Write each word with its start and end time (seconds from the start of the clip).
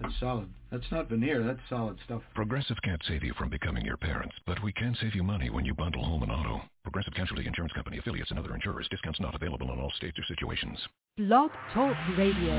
That's 0.00 0.14
solid. 0.20 0.48
That's 0.70 0.84
not 0.90 1.08
veneer. 1.08 1.42
That's 1.42 1.60
solid 1.70 1.96
stuff. 2.04 2.22
Progressive 2.34 2.76
can't 2.82 3.02
save 3.08 3.24
you 3.24 3.32
from 3.38 3.48
becoming 3.48 3.84
your 3.84 3.96
parents, 3.96 4.34
but 4.46 4.62
we 4.62 4.72
can 4.72 4.94
save 5.00 5.14
you 5.14 5.22
money 5.22 5.48
when 5.48 5.64
you 5.64 5.74
bundle 5.74 6.04
home 6.04 6.22
and 6.22 6.30
auto. 6.32 6.60
Progressive 6.82 7.14
Casualty 7.14 7.46
Insurance 7.46 7.72
Company 7.72 7.98
affiliates 7.98 8.30
and 8.30 8.38
other 8.38 8.54
insurers. 8.54 8.88
Discounts 8.90 9.20
not 9.20 9.34
available 9.34 9.72
in 9.72 9.78
all 9.78 9.92
states 9.96 10.18
or 10.18 10.24
situations. 10.28 10.78
Blog 11.16 11.50
Talk 11.72 11.96
Radio. 12.18 12.54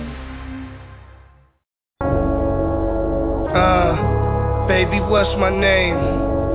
Uh, 3.54 4.68
baby, 4.68 5.00
what's 5.00 5.30
my 5.40 5.50
name? 5.50 5.98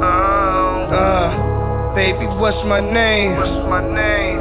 Uh, 0.02 1.94
baby, 1.94 2.26
what's 2.26 2.66
my 2.66 2.80
name? 2.80 3.36
What's 3.36 3.68
my 3.68 3.80
name? 3.94 4.31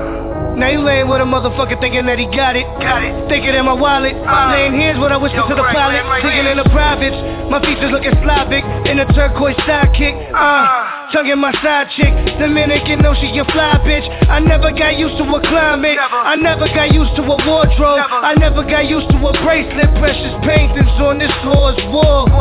Now 0.57 0.69
you 0.69 0.83
laying 0.83 1.07
with 1.07 1.21
a 1.21 1.27
motherfucker 1.27 1.79
thinking 1.79 2.05
that 2.05 2.19
he 2.19 2.27
got 2.29 2.55
it. 2.55 2.67
Got 2.83 3.03
it. 3.03 3.13
Thinking 3.29 3.55
in 3.55 3.65
my 3.65 3.73
wallet. 3.73 4.13
Uh, 4.13 4.51
laying 4.51 4.75
here's 4.75 4.99
what 4.99 5.11
I 5.11 5.17
whisper 5.17 5.41
yo, 5.41 5.49
to 5.49 5.55
the 5.55 5.63
pilot. 5.63 6.03
Right, 6.03 6.21
thinking 6.21 6.45
in 6.45 6.57
the 6.59 6.67
privates. 6.69 7.17
My 7.49 7.59
features 7.63 7.91
looking 7.91 8.13
Slavic. 8.21 8.63
In 8.85 8.99
a 8.99 9.07
turquoise 9.15 9.57
sidekick. 9.63 10.13
Uh. 10.33 11.01
Tonguing 11.11 11.43
my 11.43 11.51
side 11.59 11.91
chick, 11.91 12.07
Dominican 12.39 13.03
know 13.03 13.11
she 13.19 13.27
a 13.35 13.43
fly 13.51 13.75
bitch. 13.83 14.07
I 14.31 14.39
never 14.39 14.71
got 14.71 14.95
used 14.95 15.19
to 15.19 15.27
a 15.27 15.39
climate. 15.43 15.99
Never. 15.99 16.19
I 16.23 16.35
never 16.39 16.71
got 16.71 16.95
used 16.95 17.11
to 17.20 17.23
a 17.27 17.35
wardrobe. 17.43 17.99
Never. 17.99 18.20
I 18.23 18.33
never 18.39 18.63
got 18.63 18.87
used 18.87 19.11
to 19.11 19.17
a 19.20 19.31
bracelet. 19.43 19.91
Precious 19.99 20.35
paintings 20.47 20.95
on 21.03 21.20
this 21.20 21.35
horse 21.43 21.79
wall. 21.91 22.31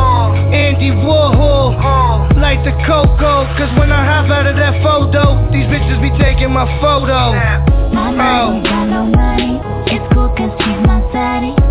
Andy 0.55 0.91
Warhol, 1.03 1.75
uh. 1.75 2.39
like 2.39 2.63
the 2.63 2.71
cocoa. 2.87 3.43
Cause 3.59 3.71
when 3.75 3.91
I 3.91 4.07
hop 4.07 4.31
out 4.31 4.47
of 4.47 4.55
that 4.55 4.79
photo, 4.79 5.35
these 5.51 5.67
bitches 5.67 5.99
be 5.99 6.11
taking 6.23 6.51
my 6.55 6.63
photo. 6.79 7.80
My 7.93 8.09
oh. 8.13 8.63
got 8.63 8.85
no 8.85 9.05
money. 9.05 9.59
It's 9.87 10.13
cool 10.13 10.29
cause 10.29 10.51
she's 10.59 10.87
my 10.87 11.01
zaddy. 11.11 11.70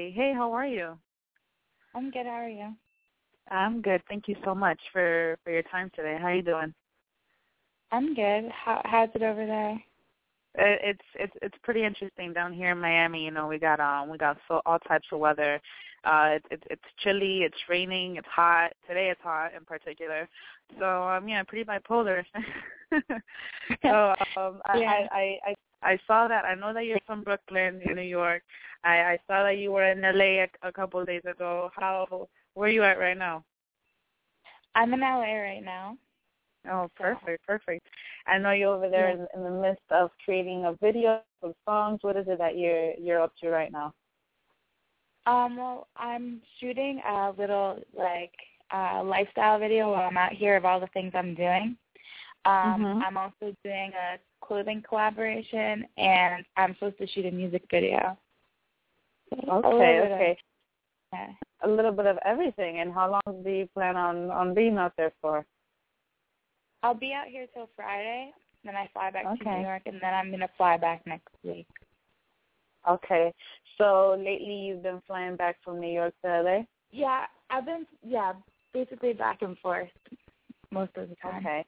Hi. 0.11 0.23
Hey, 0.23 0.33
how 0.35 0.53
are 0.53 0.67
you? 0.67 0.97
I'm 1.95 2.11
good. 2.11 2.25
How 2.25 2.33
are 2.33 2.49
you? 2.49 2.75
I'm 3.49 3.81
good. 3.81 4.01
Thank 4.09 4.27
you 4.27 4.35
so 4.45 4.55
much 4.55 4.79
for 4.93 5.37
for 5.43 5.51
your 5.51 5.63
time 5.63 5.91
today. 5.95 6.17
How 6.19 6.27
are 6.27 6.35
you 6.35 6.43
doing? 6.43 6.73
I'm 7.91 8.15
good. 8.15 8.51
How 8.51 8.81
how's 8.85 9.09
it 9.15 9.23
over 9.23 9.45
there? 9.45 9.83
It's 10.55 11.01
it's 11.15 11.33
it's 11.41 11.57
pretty 11.63 11.83
interesting 11.85 12.33
down 12.33 12.53
here 12.53 12.71
in 12.71 12.79
Miami. 12.79 13.23
You 13.23 13.31
know, 13.31 13.47
we 13.47 13.57
got 13.57 13.79
um 13.79 14.09
we 14.09 14.17
got 14.17 14.37
so 14.47 14.61
all 14.65 14.79
types 14.79 15.07
of 15.11 15.19
weather. 15.19 15.61
Uh, 16.03 16.35
it's 16.35 16.45
it's 16.51 16.63
it's 16.71 16.83
chilly. 17.03 17.43
It's 17.43 17.57
raining. 17.69 18.17
It's 18.17 18.27
hot. 18.27 18.71
Today 18.87 19.09
it's 19.09 19.21
hot 19.21 19.51
in 19.55 19.63
particular. 19.63 20.27
So 20.79 21.03
um 21.07 21.27
yeah, 21.29 21.43
pretty 21.43 21.63
bipolar. 21.63 22.23
so 23.83 24.13
um 24.37 24.61
yeah. 24.75 24.89
I, 24.89 25.07
I 25.11 25.37
I 25.45 25.55
I 25.83 25.99
saw 26.05 26.27
that. 26.27 26.45
I 26.45 26.55
know 26.55 26.73
that 26.73 26.85
you're 26.85 26.99
from 27.05 27.23
Brooklyn, 27.23 27.81
in 27.85 27.95
New 27.95 28.01
York. 28.01 28.43
I 28.83 28.95
I 28.97 29.19
saw 29.27 29.43
that 29.43 29.57
you 29.57 29.71
were 29.71 29.89
in 29.89 30.01
LA 30.01 30.43
a, 30.43 30.47
a 30.63 30.71
couple 30.71 30.99
of 30.99 31.07
days 31.07 31.23
ago. 31.25 31.71
How 31.75 32.27
where 32.55 32.67
are 32.67 32.71
you 32.71 32.83
at 32.83 32.99
right 32.99 33.17
now? 33.17 33.45
I'm 34.75 34.93
in 34.93 34.99
LA 34.99 35.33
right 35.33 35.63
now. 35.63 35.97
Oh, 36.69 36.89
perfect, 36.95 37.45
perfect. 37.45 37.87
I 38.27 38.37
know 38.37 38.51
you're 38.51 38.73
over 38.73 38.89
there 38.89 39.09
in, 39.09 39.27
in 39.35 39.43
the 39.43 39.49
midst 39.49 39.81
of 39.89 40.11
creating 40.23 40.65
a 40.65 40.73
video 40.81 41.21
of 41.41 41.55
songs. 41.65 41.99
What 42.03 42.17
is 42.17 42.25
it 42.27 42.37
that 42.37 42.57
you're 42.57 42.93
you're 42.99 43.21
up 43.21 43.33
to 43.41 43.49
right 43.49 43.71
now? 43.71 43.93
Um, 45.25 45.57
well, 45.57 45.87
I'm 45.97 46.41
shooting 46.59 47.01
a 47.07 47.31
little 47.37 47.79
like 47.97 48.33
uh 48.71 49.03
lifestyle 49.03 49.59
video 49.59 49.91
while 49.91 50.07
I'm 50.07 50.17
out 50.17 50.33
here 50.33 50.55
of 50.55 50.65
all 50.65 50.79
the 50.79 50.87
things 50.87 51.11
I'm 51.15 51.33
doing. 51.35 51.77
Um, 52.45 52.83
Mhm. 52.83 53.01
I'm 53.03 53.17
also 53.17 53.55
doing 53.63 53.91
a 53.93 54.17
clothing 54.45 54.81
collaboration, 54.87 55.87
and 55.97 56.45
I'm 56.57 56.73
supposed 56.75 56.97
to 56.99 57.07
shoot 57.07 57.25
a 57.25 57.31
music 57.31 57.63
video. 57.71 58.17
Little 59.31 59.57
Okay, 59.65 59.97
of- 59.97 60.05
okay. 60.05 60.37
yeah. 61.13 61.33
A 61.61 61.67
little 61.67 61.91
bit 61.91 62.07
of 62.07 62.17
everything. 62.25 62.79
And 62.79 62.91
how 62.93 63.11
long 63.11 63.43
do 63.43 63.49
you 63.49 63.67
plan 63.67 63.95
on 63.95 64.31
on 64.31 64.53
being 64.53 64.77
out 64.77 64.93
there 64.97 65.11
for? 65.21 65.45
I'll 66.83 66.93
be 66.93 67.13
out 67.13 67.27
here 67.27 67.47
till 67.53 67.69
Friday, 67.75 68.31
then 68.63 68.75
I 68.75 68.89
fly 68.93 69.11
back 69.11 69.37
to 69.37 69.43
New 69.43 69.61
York, 69.61 69.83
and 69.85 69.99
then 70.01 70.13
I'm 70.13 70.31
gonna 70.31 70.49
fly 70.57 70.77
back 70.77 71.05
next 71.05 71.29
week. 71.43 71.67
Okay. 72.87 73.33
So 73.77 74.15
lately 74.17 74.55
you've 74.55 74.83
been 74.83 75.01
flying 75.05 75.35
back 75.35 75.57
from 75.63 75.79
New 75.79 75.91
York 75.91 76.13
to 76.23 76.41
LA. 76.41 76.63
Yeah, 76.91 77.25
I've 77.49 77.65
been 77.65 77.85
yeah 78.03 78.33
basically 78.73 79.13
back 79.13 79.41
and 79.41 79.57
forth 79.59 79.89
most 80.71 80.91
of 80.95 81.09
the 81.09 81.15
time. 81.15 81.45
Okay. 81.45 81.65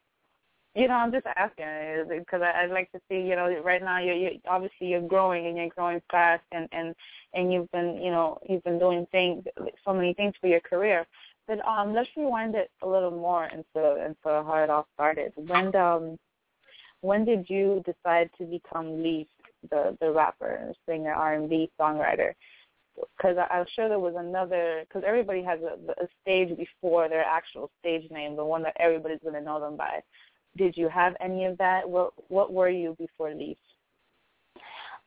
You 0.75 0.87
know, 0.87 0.95
I'm 0.95 1.11
just 1.11 1.27
asking 1.27 2.07
because 2.09 2.41
I, 2.41 2.63
I'd 2.63 2.71
like 2.71 2.91
to 2.93 3.01
see. 3.07 3.21
You 3.21 3.35
know, 3.35 3.61
right 3.63 3.83
now 3.83 3.99
you're, 3.99 4.15
you're 4.15 4.31
obviously 4.47 4.87
you're 4.87 5.07
growing 5.07 5.45
and 5.45 5.55
you're 5.55 5.69
growing 5.69 6.01
fast, 6.09 6.43
and 6.51 6.67
and 6.71 6.95
and 7.35 7.53
you've 7.53 7.71
been, 7.71 8.01
you 8.01 8.09
know, 8.09 8.39
you've 8.49 8.63
been 8.63 8.79
doing 8.79 9.05
things, 9.11 9.43
so 9.85 9.93
many 9.93 10.15
things 10.15 10.33
for 10.41 10.47
your 10.47 10.61
career. 10.61 11.05
But 11.47 11.65
um, 11.67 11.93
let's 11.93 12.09
rewind 12.15 12.55
it 12.55 12.71
a 12.81 12.87
little 12.87 13.11
more 13.11 13.45
into 13.45 14.05
into 14.05 14.15
how 14.23 14.61
it 14.63 14.69
all 14.69 14.87
started. 14.93 15.33
When 15.35 15.75
um, 15.75 16.17
when 17.01 17.25
did 17.25 17.49
you 17.49 17.83
decide 17.85 18.29
to 18.37 18.45
become 18.45 19.03
Leaf, 19.03 19.27
the 19.69 19.97
the 19.99 20.11
rapper, 20.11 20.71
singer, 20.87 21.13
R 21.13 21.33
and 21.33 21.49
B 21.49 21.69
songwriter? 21.79 22.33
Because 23.17 23.37
I'm 23.51 23.65
sure 23.75 23.89
there 23.89 23.99
was 23.99 24.15
another. 24.17 24.85
Because 24.87 25.03
everybody 25.05 25.43
has 25.43 25.59
a, 25.61 26.03
a 26.03 26.07
stage 26.21 26.55
before 26.57 27.09
their 27.09 27.25
actual 27.25 27.69
stage 27.79 28.09
name, 28.09 28.35
the 28.35 28.45
one 28.45 28.63
that 28.63 28.77
everybody's 28.79 29.19
going 29.21 29.33
to 29.33 29.41
know 29.41 29.59
them 29.59 29.75
by. 29.75 30.01
Did 30.55 30.77
you 30.77 30.87
have 30.87 31.15
any 31.19 31.45
of 31.45 31.57
that? 31.57 31.89
What 31.89 32.13
What 32.29 32.53
were 32.53 32.69
you 32.69 32.95
before 32.97 33.33
Leaf? 33.33 33.57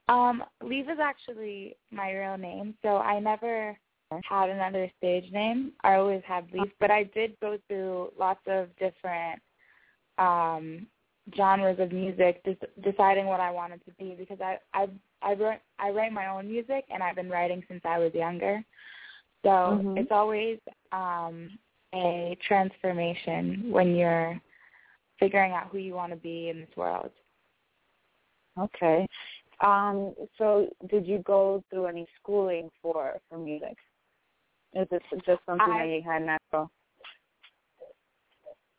Um, 0.08 0.44
Leaf 0.62 0.86
is 0.88 0.98
actually 1.02 1.76
my 1.90 2.12
real 2.12 2.36
name, 2.36 2.74
so 2.82 2.98
I 2.98 3.18
never 3.18 3.76
had 4.28 4.50
another 4.50 4.90
stage 4.98 5.30
name. 5.32 5.72
I 5.82 5.94
always 5.94 6.22
had 6.26 6.50
Leaf, 6.52 6.70
but 6.80 6.90
I 6.90 7.04
did 7.04 7.38
go 7.40 7.58
through 7.68 8.12
lots 8.18 8.40
of 8.46 8.68
different 8.76 9.40
um 10.18 10.86
genres 11.36 11.78
of 11.80 11.92
music, 11.92 12.42
des- 12.44 12.80
deciding 12.90 13.26
what 13.26 13.40
I 13.40 13.50
wanted 13.50 13.84
to 13.84 13.90
be 13.98 14.14
because 14.18 14.40
I 14.40 14.58
I 14.74 14.88
I 15.22 15.34
write 15.34 15.62
I 15.78 15.90
write 15.90 16.12
my 16.12 16.28
own 16.28 16.48
music 16.48 16.84
and 16.90 17.02
I've 17.02 17.16
been 17.16 17.30
writing 17.30 17.62
since 17.68 17.82
I 17.84 17.98
was 17.98 18.14
younger. 18.14 18.62
So 19.42 19.50
Mhm. 19.50 19.98
it's 19.98 20.12
always 20.12 20.58
um 20.92 21.58
a 21.94 22.36
transformation 22.46 23.70
when 23.70 23.94
you're 23.94 24.40
figuring 25.18 25.52
out 25.52 25.68
who 25.70 25.78
you 25.78 25.94
want 25.94 26.12
to 26.12 26.16
be 26.16 26.48
in 26.50 26.60
this 26.60 26.76
world. 26.76 27.10
Okay. 28.58 29.06
Um, 29.60 30.14
so 30.36 30.68
did 30.88 31.06
you 31.06 31.18
go 31.20 31.64
through 31.70 31.86
any 31.86 32.06
schooling 32.20 32.70
for 32.82 33.18
for 33.28 33.38
music? 33.38 33.76
Is 34.74 34.88
this 34.90 35.02
just 35.24 35.44
something 35.46 35.72
I- 35.72 35.78
that 35.78 35.88
you 35.88 36.02
had 36.02 36.22
natural? 36.22 36.70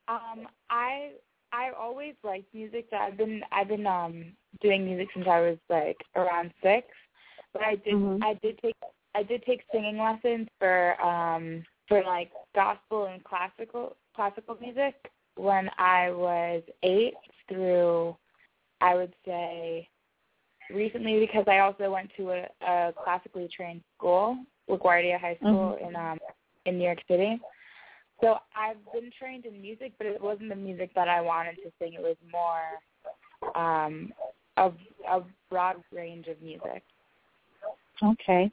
Um, 0.08 0.48
I 0.70 1.12
I 1.52 1.72
always 1.78 2.16
liked 2.24 2.54
music. 2.54 2.88
So 2.90 2.98
I've 2.98 3.18
been 3.18 3.42
I've 3.52 3.68
been 3.68 3.86
um 3.88 4.34
doing 4.62 4.86
music 4.86 5.08
since 5.14 5.28
I 5.28 5.42
was 5.42 5.58
like 5.70 5.98
around 6.16 6.52
six. 6.62 6.88
But 7.54 7.64
I 7.64 7.76
did 7.76 7.94
Mhm. 7.94 8.24
I 8.24 8.34
did 8.36 8.60
take 8.60 8.76
I 9.16 9.24
did 9.24 9.44
take 9.44 9.64
singing 9.72 9.98
lessons 9.98 10.48
for 10.60 11.00
um 11.02 11.64
for 11.88 12.04
like 12.04 12.32
gospel 12.56 13.06
and 13.06 13.24
classical 13.24 13.96
classical 14.16 14.56
music 14.60 14.96
when 15.36 15.70
I 15.78 16.12
was 16.12 16.64
eight 16.84 17.16
through 17.48 18.16
I 18.82 18.96
would 18.96 19.14
say 19.26 19.90
recently 20.70 21.20
because 21.20 21.46
I 21.48 21.60
also 21.60 21.92
went 21.92 22.12
to 22.18 22.32
a, 22.32 22.48
a 22.62 22.94
classically 23.04 23.48
trained 23.56 23.82
school, 23.96 24.38
LaGuardia 24.70 25.20
High 25.20 25.38
School 25.38 25.78
in 25.82 25.96
um 25.96 26.20
in 26.66 26.78
New 26.78 26.86
York 26.86 27.00
City. 27.08 27.40
So 28.22 28.38
I've 28.56 28.84
been 28.94 29.12
trained 29.18 29.46
in 29.46 29.62
music, 29.62 29.94
but 29.98 30.08
it 30.08 30.22
wasn't 30.22 30.50
the 30.50 30.56
music 30.56 30.92
that 30.96 31.08
I 31.08 31.22
wanted 31.22 31.56
to 31.58 31.72
sing. 31.80 31.94
It 31.94 32.02
was 32.02 32.18
more 32.32 33.54
um 33.56 34.12
a 34.58 34.72
a 35.10 35.24
broad 35.50 35.78
range 35.94 36.28
of 36.28 36.42
music. 36.42 36.84
Okay. 38.04 38.50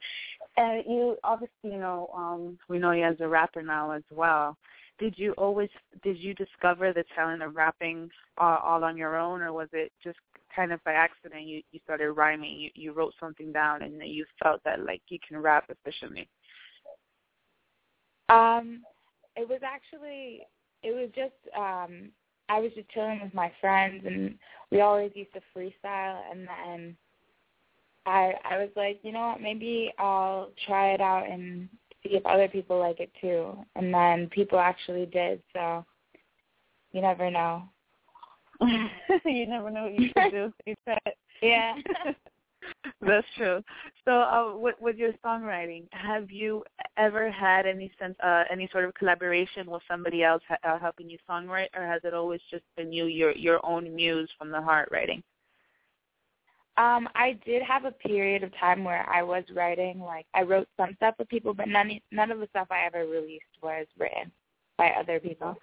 And 0.57 0.83
you 0.87 1.17
obviously, 1.23 1.71
you 1.71 1.77
know, 1.77 2.09
um, 2.15 2.57
we 2.67 2.79
know 2.79 2.91
you 2.91 3.03
as 3.03 3.17
a 3.19 3.27
rapper 3.27 3.61
now 3.61 3.91
as 3.91 4.03
well. 4.11 4.57
Did 4.97 5.15
you 5.17 5.33
always 5.33 5.69
did 6.03 6.17
you 6.17 6.33
discover 6.33 6.93
the 6.93 7.03
talent 7.15 7.43
of 7.43 7.55
rapping 7.55 8.09
uh, 8.39 8.57
all 8.63 8.83
on 8.83 8.95
your 8.95 9.17
own, 9.17 9.41
or 9.41 9.51
was 9.51 9.67
it 9.73 9.91
just 10.03 10.17
kind 10.55 10.71
of 10.71 10.83
by 10.83 10.93
accident 10.93 11.43
you 11.43 11.61
you 11.71 11.79
started 11.83 12.11
rhyming? 12.11 12.59
You 12.59 12.69
you 12.75 12.93
wrote 12.93 13.13
something 13.19 13.51
down 13.51 13.81
and 13.81 14.01
you 14.03 14.25
felt 14.41 14.61
that 14.63 14.85
like 14.85 15.01
you 15.09 15.19
can 15.27 15.37
rap 15.37 15.69
efficiently. 15.69 16.27
Um, 18.29 18.81
it 19.35 19.47
was 19.47 19.59
actually 19.63 20.41
it 20.83 20.93
was 20.93 21.09
just 21.15 21.55
um 21.57 22.09
I 22.47 22.59
was 22.59 22.71
just 22.75 22.89
chilling 22.89 23.21
with 23.21 23.33
my 23.33 23.51
friends 23.59 24.03
and 24.05 24.35
we 24.71 24.81
always 24.81 25.11
used 25.15 25.33
to 25.33 25.41
freestyle 25.55 26.21
and 26.31 26.47
then 26.47 26.97
I 28.05 28.33
I 28.43 28.57
was 28.57 28.69
like, 28.75 28.99
you 29.03 29.11
know 29.11 29.29
what, 29.29 29.41
maybe 29.41 29.93
I'll 29.97 30.51
try 30.65 30.91
it 30.91 31.01
out 31.01 31.29
and 31.29 31.69
see 32.03 32.15
if 32.15 32.25
other 32.25 32.47
people 32.47 32.79
like 32.79 32.99
it 32.99 33.11
too. 33.19 33.57
And 33.75 33.93
then 33.93 34.29
people 34.29 34.59
actually 34.59 35.07
did, 35.07 35.41
so 35.53 35.85
you 36.91 37.01
never 37.01 37.29
know. 37.31 37.63
you 39.25 39.47
never 39.47 39.69
know 39.69 39.83
what 39.83 39.99
you 39.99 40.11
can 40.13 40.31
do. 40.31 40.53
You. 40.65 40.75
Yeah. 41.41 41.75
That's 43.01 43.27
true. 43.37 43.61
So, 44.05 44.11
uh, 44.11 44.57
with, 44.57 44.75
with 44.79 44.95
your 44.95 45.11
songwriting, 45.23 45.83
have 45.91 46.31
you 46.31 46.63
ever 46.97 47.29
had 47.29 47.65
any 47.65 47.91
sense, 47.99 48.15
uh, 48.23 48.43
any 48.49 48.67
sort 48.71 48.85
of 48.85 48.93
collaboration 48.95 49.69
with 49.69 49.81
somebody 49.87 50.23
else 50.23 50.41
uh, 50.63 50.79
helping 50.79 51.09
you 51.09 51.17
songwrite, 51.29 51.67
or 51.75 51.85
has 51.85 52.01
it 52.03 52.13
always 52.13 52.41
just 52.49 52.63
been 52.75 52.91
you, 52.91 53.05
your 53.05 53.31
your 53.33 53.63
own 53.65 53.93
muse 53.93 54.29
from 54.37 54.49
the 54.49 54.61
heart 54.61 54.89
writing? 54.91 55.21
Um, 56.77 57.07
I 57.15 57.39
did 57.45 57.61
have 57.63 57.85
a 57.85 57.91
period 57.91 58.43
of 58.43 58.51
time 58.57 58.83
where 58.83 59.07
I 59.09 59.21
was 59.21 59.43
writing, 59.53 59.99
like 59.99 60.25
I 60.33 60.41
wrote 60.41 60.67
some 60.75 60.93
stuff 60.95 61.15
with 61.17 61.29
people, 61.29 61.53
but 61.53 61.67
none 61.67 61.99
none 62.11 62.31
of 62.31 62.39
the 62.39 62.47
stuff 62.47 62.67
I 62.71 62.85
ever 62.85 63.05
released 63.05 63.45
was 63.61 63.85
written. 63.97 64.31
by 64.77 64.89
other 64.89 65.19
people. 65.19 65.55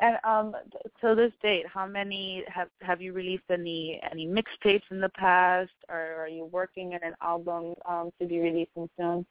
And 0.00 0.16
um, 0.24 0.54
to 1.00 1.14
this 1.14 1.32
date, 1.42 1.66
how 1.72 1.86
many 1.86 2.44
have 2.46 2.68
have 2.82 3.00
you 3.02 3.12
released 3.12 3.50
any 3.50 4.00
any 4.10 4.26
mixtapes 4.26 4.82
in 4.90 5.00
the 5.00 5.08
past, 5.10 5.72
or 5.88 6.16
are 6.20 6.28
you 6.28 6.44
working 6.44 6.94
on 6.94 7.00
an 7.02 7.14
album 7.20 7.74
um, 7.86 8.10
to 8.20 8.26
be 8.26 8.38
releasing 8.38 8.88
soon? 8.96 9.26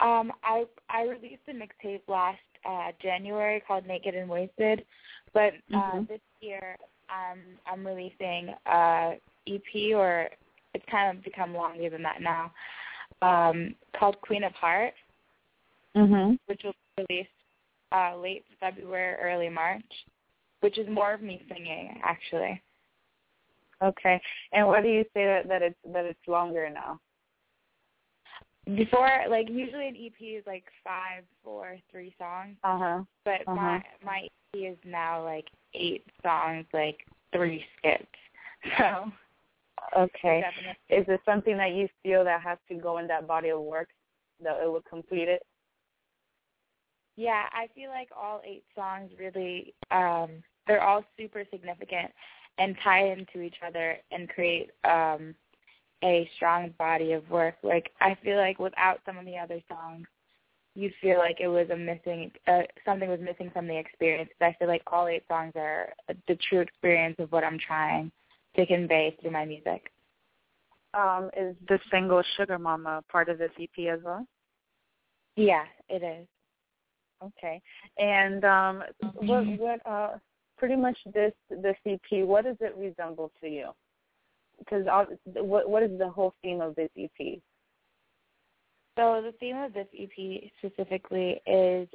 Um, 0.00 0.32
I 0.42 0.64
I 0.88 1.02
released 1.02 1.42
a 1.48 1.52
mixtape 1.52 2.02
last 2.08 2.38
uh, 2.64 2.92
January 3.00 3.62
called 3.66 3.86
Naked 3.86 4.14
and 4.14 4.28
Wasted, 4.28 4.84
but 5.32 5.54
uh, 5.72 6.00
Mhm. 6.00 6.08
this 6.08 6.20
year 6.40 6.76
um, 7.08 7.40
I'm 7.66 7.86
releasing 7.86 8.54
a 8.66 9.20
EP, 9.46 9.94
or 9.94 10.30
it's 10.74 10.84
kind 10.90 11.16
of 11.16 11.22
become 11.22 11.54
longer 11.54 11.90
than 11.90 12.02
that 12.02 12.20
now, 12.20 12.52
um, 13.22 13.76
called 13.92 14.20
Queen 14.20 14.42
of 14.42 14.52
Heart, 14.54 14.94
Mhm. 15.94 16.38
which 16.46 16.62
will 16.64 16.74
be 16.96 17.04
released 17.08 17.30
uh, 17.92 18.16
late 18.16 18.44
February, 18.60 19.16
early 19.20 19.48
March, 19.48 19.84
which 20.60 20.78
is 20.78 20.88
more 20.88 21.12
of 21.12 21.22
me 21.22 21.42
singing 21.48 22.00
actually. 22.04 22.62
Okay. 23.82 24.20
And 24.52 24.66
why 24.66 24.80
do 24.80 24.88
you 24.88 25.04
say 25.14 25.24
that 25.26 25.48
that 25.48 25.62
it's 25.62 25.76
that 25.92 26.04
it's 26.04 26.18
longer 26.26 26.70
now? 26.70 27.00
Before, 28.76 29.10
like 29.28 29.48
usually 29.50 29.88
an 29.88 29.96
EP 29.96 30.38
is 30.38 30.44
like 30.46 30.64
five, 30.82 31.24
four, 31.42 31.76
three 31.90 32.14
songs, 32.18 32.56
Uh 32.64 32.78
huh. 32.78 33.02
but 33.24 33.42
Uh-huh. 33.46 33.56
my 33.56 33.82
my 34.02 34.28
EP 34.54 34.72
is 34.72 34.78
now 34.84 35.22
like 35.22 35.46
eight 35.74 36.04
songs, 36.22 36.64
like 36.72 37.06
three 37.32 37.64
skips. 37.78 38.06
So 38.78 39.12
Okay. 39.96 40.40
definitely, 40.40 40.96
Is 40.96 41.04
it 41.08 41.20
something 41.24 41.56
that 41.58 41.72
you 41.72 41.88
feel 42.02 42.24
that 42.24 42.40
has 42.40 42.58
to 42.68 42.74
go 42.74 42.98
in 42.98 43.06
that 43.08 43.26
body 43.26 43.50
of 43.50 43.60
work 43.60 43.88
that 44.42 44.60
it 44.62 44.70
would 44.70 44.84
complete 44.86 45.28
it? 45.28 45.42
Yeah, 47.16 47.44
I 47.52 47.68
feel 47.74 47.90
like 47.90 48.08
all 48.16 48.40
eight 48.44 48.64
songs 48.74 49.10
really, 49.18 49.74
um, 49.90 50.42
they're 50.66 50.82
all 50.82 51.04
super 51.18 51.44
significant 51.50 52.10
and 52.58 52.76
tie 52.82 53.08
into 53.08 53.40
each 53.40 53.56
other 53.66 53.96
and 54.10 54.28
create 54.28 54.70
um 54.84 55.34
a 56.02 56.28
strong 56.36 56.72
body 56.78 57.12
of 57.12 57.28
work. 57.30 57.56
Like 57.62 57.90
I 58.00 58.16
feel 58.22 58.36
like 58.36 58.58
without 58.58 59.00
some 59.06 59.16
of 59.16 59.24
the 59.24 59.38
other 59.38 59.60
songs, 59.68 60.06
you 60.74 60.90
feel 61.00 61.18
like 61.18 61.36
it 61.40 61.48
was 61.48 61.68
a 61.70 61.76
missing 61.76 62.30
uh, 62.46 62.62
something 62.84 63.08
was 63.08 63.20
missing 63.20 63.50
from 63.52 63.66
the 63.66 63.76
experience. 63.76 64.30
But 64.38 64.46
I 64.46 64.56
feel 64.58 64.68
like 64.68 64.82
all 64.86 65.06
eight 65.06 65.24
songs 65.28 65.52
are 65.56 65.92
the 66.28 66.38
true 66.48 66.60
experience 66.60 67.16
of 67.18 67.32
what 67.32 67.44
I'm 67.44 67.58
trying 67.58 68.10
to 68.56 68.66
convey 68.66 69.16
through 69.20 69.30
my 69.30 69.44
music. 69.44 69.90
Um, 70.94 71.30
is 71.36 71.56
the 71.68 71.78
single 71.90 72.22
Sugar 72.36 72.58
Mama 72.58 73.02
part 73.10 73.28
of 73.28 73.38
this 73.38 73.50
EP 73.58 73.86
as 73.92 74.00
well? 74.04 74.26
Yeah, 75.36 75.64
it 75.88 76.02
is. 76.04 76.26
Okay. 77.22 77.60
And 77.98 78.44
um, 78.44 78.82
what 79.14 79.46
what 79.58 79.86
uh, 79.86 80.18
pretty 80.58 80.76
much 80.76 80.96
this 81.12 81.32
this 81.50 81.76
EP, 81.86 82.26
what 82.26 82.44
does 82.44 82.56
it 82.60 82.74
resemble 82.76 83.30
to 83.40 83.48
you? 83.48 83.70
Because 84.58 84.84
what 85.36 85.68
what 85.68 85.82
is 85.82 85.98
the 85.98 86.08
whole 86.08 86.34
theme 86.42 86.60
of 86.60 86.74
this 86.74 86.90
EP? 86.98 87.38
So 88.96 89.20
the 89.22 89.32
theme 89.40 89.56
of 89.56 89.72
this 89.72 89.88
EP 89.98 90.50
specifically 90.58 91.40
is 91.46 91.88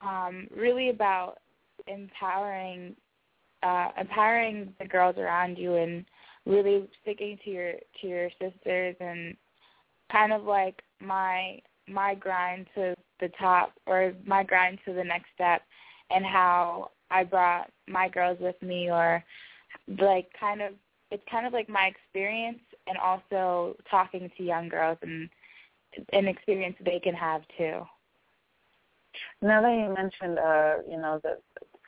um, 0.00 0.46
really 0.54 0.90
about 0.90 1.38
empowering 1.86 2.94
uh, 3.62 3.88
empowering 3.98 4.72
the 4.78 4.86
girls 4.86 5.16
around 5.18 5.58
you 5.58 5.74
and 5.76 6.04
really 6.44 6.88
sticking 7.02 7.38
to 7.44 7.50
your 7.50 7.72
to 8.00 8.06
your 8.06 8.30
sisters 8.40 8.94
and 9.00 9.36
kind 10.12 10.32
of 10.32 10.44
like 10.44 10.80
my 11.00 11.58
my 11.88 12.14
grind 12.14 12.66
to 12.74 12.94
the 13.20 13.30
top 13.38 13.72
or 13.86 14.12
my 14.24 14.42
grind 14.42 14.78
to 14.84 14.92
the 14.92 15.04
next 15.04 15.26
step 15.34 15.62
and 16.10 16.24
how 16.24 16.90
I 17.10 17.24
brought 17.24 17.70
my 17.88 18.08
girls 18.08 18.38
with 18.40 18.60
me 18.62 18.90
or 18.90 19.22
like 19.98 20.28
kind 20.38 20.62
of 20.62 20.72
it's 21.10 21.22
kind 21.30 21.46
of 21.46 21.52
like 21.52 21.68
my 21.68 21.86
experience 21.86 22.58
and 22.88 22.98
also 22.98 23.76
talking 23.90 24.30
to 24.36 24.42
young 24.42 24.68
girls 24.68 24.98
and 25.02 25.28
an 26.12 26.26
experience 26.26 26.76
they 26.84 26.98
can 26.98 27.14
have 27.14 27.42
too. 27.56 27.82
Now 29.40 29.62
that 29.62 29.72
you 29.72 29.94
mentioned, 29.94 30.38
uh, 30.38 30.76
you 30.88 30.98
know, 30.98 31.20
the 31.22 31.38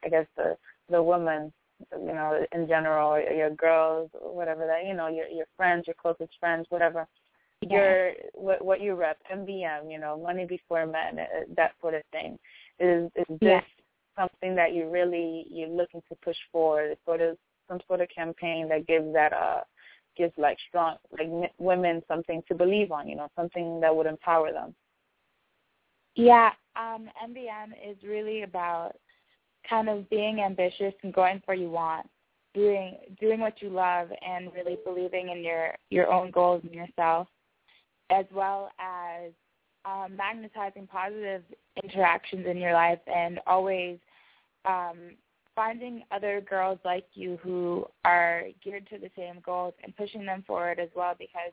I 0.04 0.08
guess 0.08 0.26
the 0.36 0.56
the 0.90 1.02
women, 1.02 1.52
you 1.92 2.14
know, 2.14 2.44
in 2.52 2.66
general, 2.66 3.20
your 3.20 3.50
girls, 3.50 4.10
whatever 4.20 4.66
that, 4.66 4.86
you 4.86 4.94
know, 4.94 5.08
your 5.08 5.26
your 5.26 5.46
friends, 5.56 5.86
your 5.86 5.96
closest 6.00 6.32
friends, 6.40 6.66
whatever. 6.70 7.06
Your 7.62 8.12
what 8.34 8.64
what 8.64 8.80
you 8.80 8.94
rep, 8.94 9.18
MBM, 9.32 9.90
you 9.90 9.98
know, 9.98 10.16
money 10.16 10.44
before 10.44 10.86
men, 10.86 11.18
uh, 11.18 11.24
that 11.56 11.72
sort 11.80 11.94
of 11.94 12.02
thing. 12.12 12.38
Is 12.78 13.10
is 13.16 13.26
this 13.28 13.38
Yeah. 13.40 13.60
something 14.16 14.54
that 14.54 14.74
you 14.74 14.88
really 14.88 15.46
you're 15.50 15.68
looking 15.68 16.02
to 16.08 16.14
push 16.22 16.36
forward? 16.52 16.96
Sort 17.04 17.20
of 17.20 17.36
some 17.68 17.80
sort 17.88 18.00
of 18.00 18.08
campaign 18.10 18.68
that 18.68 18.86
gives 18.86 19.12
that 19.12 19.32
uh 19.32 19.62
gives 20.16 20.32
like 20.38 20.56
strong 20.68 20.96
like 21.18 21.28
women 21.58 22.02
something 22.06 22.42
to 22.48 22.54
believe 22.54 22.92
on, 22.92 23.08
you 23.08 23.16
know, 23.16 23.28
something 23.34 23.80
that 23.80 23.94
would 23.94 24.06
empower 24.06 24.52
them. 24.52 24.74
Yeah, 26.14 26.50
um, 26.76 27.08
MBM 27.24 27.72
is 27.88 27.96
really 28.04 28.42
about 28.42 28.92
kind 29.68 29.88
of 29.88 30.08
being 30.10 30.40
ambitious 30.40 30.94
and 31.02 31.12
going 31.12 31.40
for 31.44 31.54
what 31.54 31.60
you 31.60 31.70
want, 31.70 32.08
doing 32.54 32.98
doing 33.20 33.40
what 33.40 33.60
you 33.60 33.68
love, 33.70 34.08
and 34.26 34.52
really 34.54 34.78
believing 34.84 35.30
in 35.30 35.42
your 35.42 35.74
your 35.90 36.12
own 36.12 36.30
goals 36.30 36.62
and 36.64 36.74
yourself, 36.74 37.28
as 38.10 38.24
well 38.32 38.70
as 38.78 39.32
um, 39.84 40.16
magnetizing 40.16 40.86
positive 40.86 41.42
interactions 41.82 42.46
in 42.46 42.58
your 42.58 42.72
life 42.72 42.98
and 43.06 43.40
always 43.46 43.98
um, 44.64 45.16
finding 45.54 46.02
other 46.10 46.40
girls 46.40 46.78
like 46.84 47.06
you 47.14 47.38
who 47.42 47.86
are 48.04 48.44
geared 48.62 48.88
to 48.88 48.98
the 48.98 49.10
same 49.16 49.40
goals 49.44 49.74
and 49.82 49.96
pushing 49.96 50.24
them 50.24 50.44
forward 50.46 50.78
as 50.78 50.88
well 50.94 51.14
because 51.18 51.52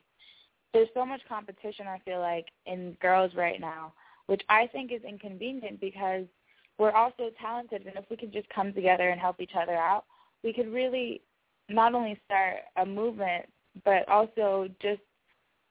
there's 0.72 0.88
so 0.94 1.06
much 1.06 1.20
competition 1.28 1.86
I 1.86 1.98
feel 2.04 2.20
like 2.20 2.46
in 2.66 2.96
girls 3.00 3.32
right 3.34 3.60
now 3.60 3.92
which 4.26 4.42
I 4.48 4.66
think 4.66 4.92
is 4.92 5.02
inconvenient 5.08 5.80
because 5.80 6.24
we're 6.78 6.92
all 6.92 7.12
so 7.16 7.30
talented, 7.40 7.86
and 7.86 7.96
if 7.96 8.04
we 8.10 8.16
could 8.16 8.32
just 8.32 8.48
come 8.50 8.72
together 8.72 9.08
and 9.10 9.20
help 9.20 9.40
each 9.40 9.52
other 9.60 9.76
out, 9.76 10.04
we 10.44 10.52
could 10.52 10.72
really 10.72 11.22
not 11.68 11.94
only 11.94 12.20
start 12.24 12.56
a 12.76 12.84
movement, 12.84 13.46
but 13.84 14.06
also 14.08 14.68
just 14.80 15.00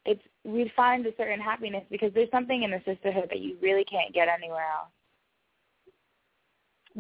it's 0.06 0.22
we 0.44 0.72
find 0.76 1.06
a 1.06 1.16
certain 1.18 1.40
happiness 1.40 1.84
because 1.90 2.12
there's 2.14 2.32
something 2.32 2.64
in 2.64 2.72
the 2.72 2.82
sisterhood 2.86 3.28
that 3.30 3.40
you 3.40 3.58
really 3.62 3.84
can't 3.86 4.14
get 4.14 4.28
anywhere 4.28 4.66
else. 4.78 4.90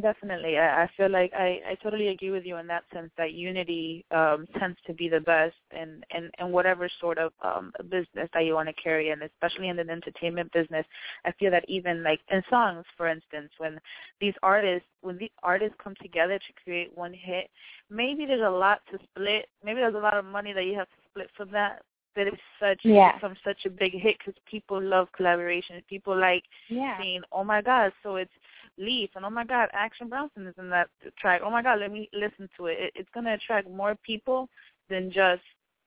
Definitely. 0.01 0.57
I, 0.57 0.83
I 0.83 0.89
feel 0.97 1.09
like 1.09 1.31
I, 1.33 1.62
I 1.69 1.75
totally 1.81 2.09
agree 2.09 2.29
with 2.29 2.45
you 2.45 2.57
in 2.57 2.67
that 2.67 2.83
sense 2.93 3.12
that 3.17 3.31
unity 3.31 4.03
um, 4.12 4.45
tends 4.59 4.77
to 4.88 4.93
be 4.93 5.07
the 5.07 5.21
best 5.21 5.55
and 5.71 6.03
and 6.12 6.29
and 6.38 6.51
whatever 6.51 6.89
sort 7.00 7.17
of 7.17 7.31
um, 7.41 7.71
business 7.83 8.27
that 8.33 8.43
you 8.43 8.55
want 8.55 8.67
to 8.67 8.74
carry 8.74 9.12
in, 9.12 9.21
especially 9.21 9.69
in 9.69 9.77
the 9.77 9.89
entertainment 9.89 10.51
business. 10.51 10.85
I 11.24 11.31
feel 11.39 11.50
that 11.51 11.63
even 11.69 12.03
like 12.03 12.19
in 12.29 12.43
songs, 12.50 12.83
for 12.97 13.07
instance, 13.07 13.51
when 13.57 13.79
these 14.19 14.33
artists 14.43 14.88
when 15.00 15.17
these 15.17 15.29
artists 15.43 15.77
come 15.81 15.95
together 16.01 16.39
to 16.39 16.63
create 16.65 16.91
one 16.93 17.13
hit, 17.13 17.50
maybe 17.89 18.25
there's 18.25 18.41
a 18.45 18.50
lot 18.50 18.81
to 18.91 19.00
split. 19.12 19.47
Maybe 19.63 19.79
there's 19.79 19.95
a 19.95 19.97
lot 19.97 20.17
of 20.17 20.25
money 20.25 20.51
that 20.51 20.65
you 20.65 20.75
have 20.75 20.89
to 20.89 21.09
split 21.09 21.29
from 21.38 21.51
that. 21.51 21.83
That 22.15 22.27
it's 22.27 22.41
such 22.60 22.79
Yeah. 22.84 23.17
from 23.19 23.36
such 23.43 23.65
a 23.65 23.69
big 23.69 23.93
hit 23.93 24.17
because 24.19 24.39
people 24.45 24.81
love 24.81 25.12
collaboration. 25.12 25.81
People 25.89 26.17
like 26.17 26.43
Yeah. 26.69 26.98
saying, 26.98 27.24
"Oh 27.31 27.43
my 27.43 27.62
God!" 27.62 27.93
So 28.03 28.15
it's 28.15 28.34
Leaf, 28.77 29.10
and 29.15 29.25
oh 29.25 29.29
my 29.29 29.43
God, 29.43 29.69
Action 29.74 30.10
Bronson 30.10 30.48
is 30.48 30.57
in 30.57 30.69
that 30.69 30.89
track. 31.17 31.41
Oh 31.43 31.50
my 31.50 31.62
God, 31.62 31.79
let 31.79 31.91
me 31.91 32.10
listen 32.13 32.50
to 32.57 32.67
it. 32.67 32.79
it 32.79 32.91
it's 32.95 33.10
going 33.12 33.25
to 33.25 33.34
attract 33.34 33.69
more 33.69 33.95
people 33.95 34.50
than 34.89 35.12
just 35.12 35.43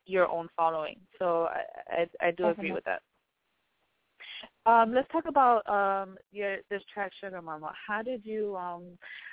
your 0.07 0.29
own 0.29 0.49
following. 0.57 0.97
So 1.19 1.49
I 1.51 2.09
I, 2.23 2.29
I 2.29 2.31
do 2.33 2.49
agree 2.49 2.73
with 2.73 2.85
that. 2.85 3.03
Um, 4.67 4.93
let's 4.95 5.11
talk 5.11 5.25
about 5.27 5.67
um, 5.69 6.17
your 6.31 6.59
this 6.71 6.83
track 6.93 7.13
Sugar 7.21 7.41
Mama. 7.41 7.73
How 7.87 8.03
did 8.03 8.25
you 8.25 8.57
um, 8.57 8.85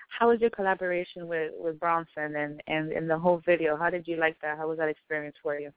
how 0.07 0.29
was 0.29 0.39
your 0.39 0.49
collaboration 0.49 1.27
with 1.27 1.51
with 1.57 1.79
Bronson 1.79 2.35
and 2.35 2.61
and 2.67 2.91
in 2.91 3.07
the 3.07 3.17
whole 3.17 3.41
video? 3.45 3.75
How 3.75 3.89
did 3.89 4.07
you 4.07 4.17
like 4.17 4.39
that? 4.41 4.57
How 4.57 4.67
was 4.67 4.77
that 4.77 4.89
experience 4.89 5.35
for 5.41 5.59
you? 5.59 5.71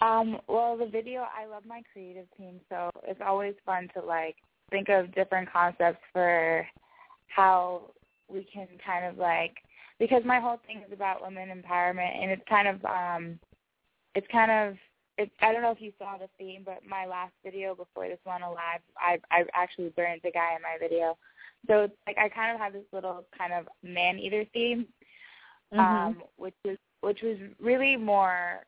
Um, 0.00 0.38
well, 0.46 0.76
the 0.76 0.86
video, 0.86 1.26
I 1.36 1.46
love 1.46 1.64
my 1.66 1.82
creative 1.92 2.26
team, 2.36 2.60
so 2.68 2.90
it's 3.04 3.20
always 3.24 3.54
fun 3.66 3.88
to 3.94 4.04
like 4.04 4.36
think 4.70 4.88
of 4.88 5.14
different 5.14 5.50
concepts 5.52 6.02
for 6.12 6.66
how 7.28 7.90
we 8.28 8.46
can 8.52 8.68
kind 8.84 9.06
of 9.06 9.18
like 9.18 9.56
because 9.98 10.22
my 10.24 10.38
whole 10.38 10.60
thing 10.66 10.82
is 10.86 10.92
about 10.92 11.22
women 11.22 11.48
empowerment, 11.48 12.22
and 12.22 12.30
it's 12.30 12.42
kind 12.48 12.68
of 12.68 12.84
um, 12.84 13.38
it's 14.14 14.26
kind 14.30 14.50
of 14.50 14.76
it's 15.16 15.32
I 15.40 15.52
don't 15.52 15.62
know 15.62 15.72
if 15.72 15.80
you 15.80 15.92
saw 15.98 16.16
the 16.16 16.28
theme, 16.38 16.62
but 16.64 16.78
my 16.88 17.06
last 17.06 17.32
video 17.44 17.74
before 17.74 18.08
this 18.08 18.20
one 18.24 18.42
alive, 18.42 18.80
I 18.96 19.18
I 19.30 19.44
actually 19.54 19.88
burned 19.90 20.20
the 20.22 20.30
guy 20.30 20.54
in 20.54 20.62
my 20.62 20.76
video, 20.80 21.16
so 21.66 21.82
it's 21.82 21.94
like 22.06 22.18
I 22.18 22.28
kind 22.28 22.54
of 22.54 22.60
have 22.60 22.72
this 22.72 22.86
little 22.92 23.24
kind 23.36 23.52
of 23.52 23.66
man 23.82 24.18
eater 24.18 24.44
theme, 24.54 24.86
um, 25.72 26.22
which 26.36 26.54
was 26.64 26.76
which 27.00 27.22
was 27.22 27.36
really 27.60 27.96
more 27.96 28.64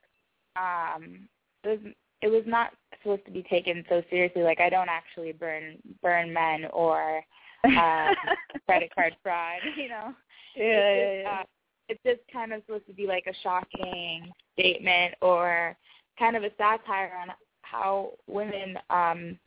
um 0.60 1.28
it 1.64 1.68
was 1.68 1.92
it 2.22 2.28
was 2.28 2.42
not 2.46 2.72
supposed 2.98 3.24
to 3.24 3.30
be 3.30 3.42
taken 3.44 3.84
so 3.88 4.02
seriously. 4.10 4.42
Like 4.42 4.60
I 4.60 4.68
don't 4.68 4.88
actually 4.88 5.32
burn 5.32 5.76
burn 6.02 6.32
men 6.32 6.66
or 6.72 7.22
um, 7.64 8.14
credit 8.66 8.92
card 8.94 9.16
fraud. 9.22 9.60
You 9.76 9.88
know. 9.88 10.14
Yeah, 10.56 10.64
it's 10.64 10.96
yeah, 10.96 11.04
just, 11.04 11.22
yeah. 11.22 11.40
Uh, 11.40 11.44
it's 11.88 12.02
just 12.04 12.32
kind 12.32 12.52
of 12.52 12.62
supposed 12.66 12.86
to 12.86 12.92
be 12.92 13.06
like 13.06 13.24
a 13.26 13.34
shocking 13.42 14.30
statement 14.54 15.14
or 15.22 15.76
kind 16.18 16.36
of 16.36 16.44
a 16.44 16.50
satire 16.56 17.12
on 17.20 17.34
how 17.62 18.12
women 18.26 18.76
um 18.90 19.38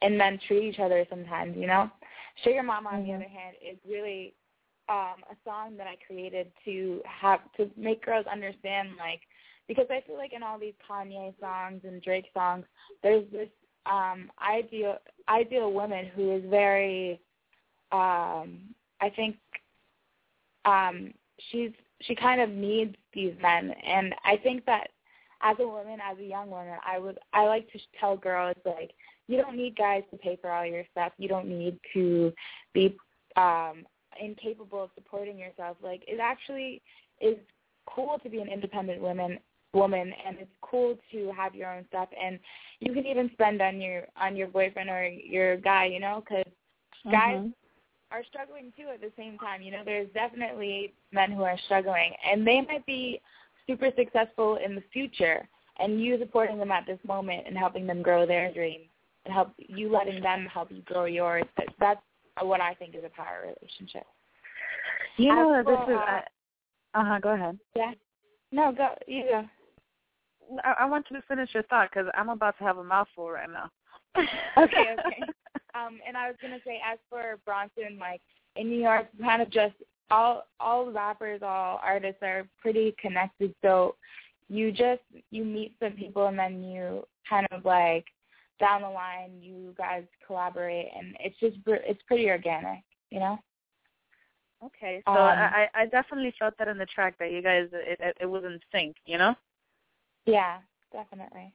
and 0.00 0.16
men 0.16 0.38
treat 0.46 0.62
each 0.62 0.78
other 0.78 1.04
sometimes, 1.10 1.56
you 1.56 1.66
know? 1.66 1.90
Sugar 2.44 2.62
Mama 2.62 2.90
on 2.90 3.04
the 3.04 3.12
other 3.12 3.28
hand 3.28 3.56
is 3.60 3.76
really 3.88 4.34
um 4.88 5.16
a 5.30 5.36
song 5.44 5.76
that 5.76 5.86
I 5.86 5.96
created 6.06 6.50
to 6.64 7.00
have 7.04 7.40
to 7.56 7.70
make 7.76 8.04
girls 8.04 8.26
understand 8.30 8.90
like 8.98 9.20
because 9.68 9.86
I 9.90 10.02
feel 10.06 10.16
like 10.16 10.32
in 10.32 10.42
all 10.42 10.58
these 10.58 10.74
Kanye 10.88 11.34
songs 11.40 11.82
and 11.84 12.02
Drake 12.02 12.26
songs 12.34 12.64
there's 13.02 13.24
this 13.30 13.48
um 13.86 14.30
ideal 14.42 14.96
ideal 15.28 15.72
woman 15.72 16.10
who 16.14 16.36
is 16.36 16.42
very 16.48 17.20
um 17.92 18.74
I 19.00 19.10
think 19.14 19.36
um 20.64 21.12
she's 21.50 21.70
she 22.00 22.14
kind 22.14 22.40
of 22.40 22.50
needs 22.50 22.94
these 23.12 23.34
men 23.40 23.72
and 23.86 24.14
I 24.24 24.36
think 24.36 24.64
that 24.66 24.88
as 25.42 25.56
a 25.60 25.66
woman, 25.66 25.98
as 26.04 26.18
a 26.18 26.24
young 26.24 26.50
woman, 26.50 26.78
I 26.84 26.98
would 26.98 27.18
I 27.32 27.44
like 27.44 27.70
to 27.72 27.78
tell 28.00 28.16
girls 28.16 28.56
like 28.64 28.92
you 29.28 29.36
don't 29.36 29.56
need 29.56 29.76
guys 29.76 30.02
to 30.10 30.16
pay 30.16 30.36
for 30.40 30.50
all 30.50 30.66
your 30.66 30.84
stuff. 30.90 31.12
You 31.18 31.28
don't 31.28 31.48
need 31.48 31.78
to 31.94 32.32
be 32.72 32.96
um 33.36 33.84
incapable 34.20 34.82
of 34.82 34.90
supporting 34.94 35.38
yourself. 35.38 35.76
Like 35.82 36.02
it 36.08 36.18
actually 36.20 36.82
is 37.20 37.36
cool 37.86 38.18
to 38.22 38.28
be 38.28 38.40
an 38.40 38.48
independent 38.48 39.00
woman 39.00 39.38
woman 39.78 40.12
and 40.26 40.38
it's 40.38 40.50
cool 40.60 40.96
to 41.12 41.32
have 41.36 41.54
your 41.54 41.72
own 41.72 41.84
stuff 41.88 42.08
and 42.20 42.38
you 42.80 42.92
can 42.92 43.06
even 43.06 43.30
spend 43.32 43.60
on 43.62 43.80
your 43.80 44.06
on 44.16 44.36
your 44.36 44.48
boyfriend 44.48 44.90
or 44.90 45.04
your 45.06 45.56
guy, 45.56 45.86
you 45.86 46.00
know, 46.00 46.22
cuz 46.26 46.44
guys 47.10 47.38
Mhm. 47.38 47.54
are 48.10 48.24
struggling 48.24 48.72
too 48.72 48.88
at 48.88 49.00
the 49.00 49.12
same 49.16 49.38
time. 49.38 49.62
You 49.62 49.72
know, 49.72 49.84
there's 49.84 50.08
definitely 50.10 50.94
men 51.12 51.30
who 51.30 51.42
are 51.44 51.58
struggling 51.58 52.14
and 52.24 52.46
they 52.46 52.60
might 52.62 52.84
be 52.86 53.20
super 53.66 53.90
successful 53.96 54.56
in 54.56 54.74
the 54.74 54.82
future 54.92 55.48
and 55.78 56.02
you 56.02 56.18
supporting 56.18 56.58
them 56.58 56.72
at 56.72 56.86
this 56.86 57.02
moment 57.04 57.46
and 57.46 57.56
helping 57.56 57.86
them 57.86 58.02
grow 58.02 58.26
their 58.26 58.52
dreams 58.52 58.88
and 59.24 59.34
help 59.34 59.52
you 59.58 59.90
letting 59.90 60.22
them 60.22 60.46
help 60.46 60.70
you 60.70 60.82
grow 60.82 61.04
yours. 61.04 61.44
That- 61.56 61.74
That's 61.78 62.02
what 62.42 62.60
I 62.60 62.74
think 62.74 62.94
is 62.94 63.04
a 63.04 63.10
power 63.10 63.42
relationship. 63.42 64.06
You 65.16 65.34
know 65.34 65.52
As 65.52 65.66
this 65.66 65.80
is. 65.88 65.98
Uh 66.94 67.04
huh. 67.04 67.18
Go 67.20 67.30
ahead. 67.30 67.58
Yeah. 67.74 67.92
No, 68.52 68.72
go. 68.72 68.94
You 69.06 69.24
go. 69.24 69.48
I, 70.64 70.74
I 70.80 70.84
want 70.86 71.06
you 71.10 71.16
to 71.16 71.22
finish 71.26 71.50
your 71.54 71.62
thought 71.64 71.90
because 71.90 72.10
I'm 72.16 72.28
about 72.28 72.56
to 72.58 72.64
have 72.64 72.78
a 72.78 72.84
mouthful 72.84 73.30
right 73.30 73.48
now. 73.50 73.70
Okay, 74.56 74.94
okay. 74.98 75.22
Um, 75.74 76.00
and 76.06 76.16
I 76.16 76.26
was 76.28 76.36
gonna 76.42 76.58
say, 76.66 76.80
as 76.84 76.98
for 77.08 77.38
Bronson, 77.44 77.98
like 78.00 78.20
in 78.56 78.68
New 78.68 78.80
York, 78.80 79.06
kind 79.22 79.42
of 79.42 79.50
just 79.50 79.74
all 80.10 80.44
all 80.58 80.90
rappers, 80.90 81.40
all 81.42 81.80
artists 81.84 82.22
are 82.22 82.48
pretty 82.60 82.96
connected. 83.00 83.54
So 83.62 83.94
you 84.48 84.72
just 84.72 85.02
you 85.30 85.44
meet 85.44 85.74
some 85.80 85.92
people, 85.92 86.26
and 86.26 86.38
then 86.38 86.62
you 86.62 87.04
kind 87.28 87.46
of 87.52 87.64
like 87.64 88.06
down 88.58 88.82
the 88.82 88.88
line, 88.88 89.32
you 89.40 89.74
guys 89.76 90.04
collaborate, 90.26 90.88
and 90.96 91.16
it's 91.20 91.38
just 91.38 91.56
it's 91.66 92.02
pretty 92.08 92.28
organic, 92.30 92.82
you 93.10 93.20
know. 93.20 93.38
Okay, 94.64 95.02
so 95.06 95.12
Um, 95.12 95.38
I 95.38 95.68
I 95.74 95.86
definitely 95.86 96.34
felt 96.38 96.54
that 96.58 96.68
in 96.68 96.78
the 96.78 96.86
track 96.86 97.14
that 97.18 97.30
you 97.30 97.42
guys 97.42 97.68
it 97.72 97.98
it, 98.00 98.16
it 98.22 98.26
was 98.26 98.44
in 98.44 98.58
sync, 98.72 98.96
you 99.06 99.18
know. 99.18 99.36
Yeah, 100.28 100.58
definitely. 100.92 101.54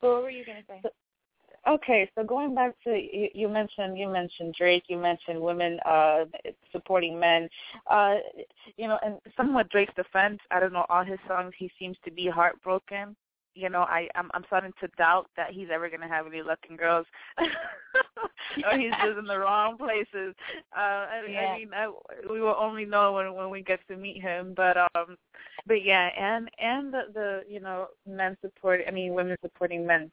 But 0.00 0.10
what 0.12 0.22
were 0.22 0.30
you 0.30 0.44
gonna 0.44 0.62
say? 0.68 0.80
Okay, 1.68 2.10
so 2.14 2.24
going 2.24 2.54
back 2.54 2.74
to 2.84 2.90
you, 2.90 3.28
you 3.34 3.48
mentioned 3.48 3.98
you 3.98 4.08
mentioned 4.08 4.54
Drake, 4.56 4.84
you 4.88 4.96
mentioned 4.96 5.40
women 5.40 5.78
uh 5.84 6.24
supporting 6.70 7.18
men. 7.18 7.48
Uh 7.90 8.16
you 8.76 8.86
know, 8.86 8.98
and 9.04 9.16
somewhat 9.36 9.68
Drake's 9.70 9.94
defense, 9.94 10.38
I 10.52 10.60
don't 10.60 10.72
know, 10.72 10.86
all 10.88 11.04
his 11.04 11.18
songs 11.26 11.52
he 11.58 11.70
seems 11.78 11.96
to 12.04 12.12
be 12.12 12.28
heartbroken. 12.28 13.16
You 13.54 13.68
know, 13.68 13.82
I 13.82 14.08
I'm 14.14 14.30
I'm 14.34 14.44
starting 14.46 14.72
to 14.80 14.88
doubt 14.98 15.28
that 15.36 15.50
he's 15.50 15.68
ever 15.72 15.90
gonna 15.90 16.08
have 16.08 16.26
any 16.26 16.42
luck 16.42 16.58
in 16.68 16.76
girls. 16.76 17.06
or 17.38 18.78
he's 18.78 18.92
just 18.92 19.18
in 19.18 19.26
the 19.26 19.38
wrong 19.38 19.76
places. 19.76 20.34
Uh 20.76 20.80
I, 20.80 21.22
Yeah. 21.28 21.40
I 21.40 21.58
mean 21.58 21.70
I, 21.74 21.92
we 22.30 22.40
will 22.40 22.56
only 22.58 22.84
know 22.84 23.12
when 23.12 23.34
when 23.34 23.50
we 23.50 23.62
get 23.62 23.80
to 23.88 23.96
meet 23.96 24.20
him. 24.20 24.54
But 24.56 24.76
um 24.76 25.16
but 25.66 25.84
yeah, 25.84 26.08
and 26.18 26.50
and 26.58 26.92
the, 26.92 27.02
the 27.12 27.42
you 27.48 27.60
know, 27.60 27.88
men 28.06 28.36
support 28.40 28.80
I 28.86 28.90
mean 28.90 29.14
women 29.14 29.36
supporting 29.42 29.86
men. 29.86 30.10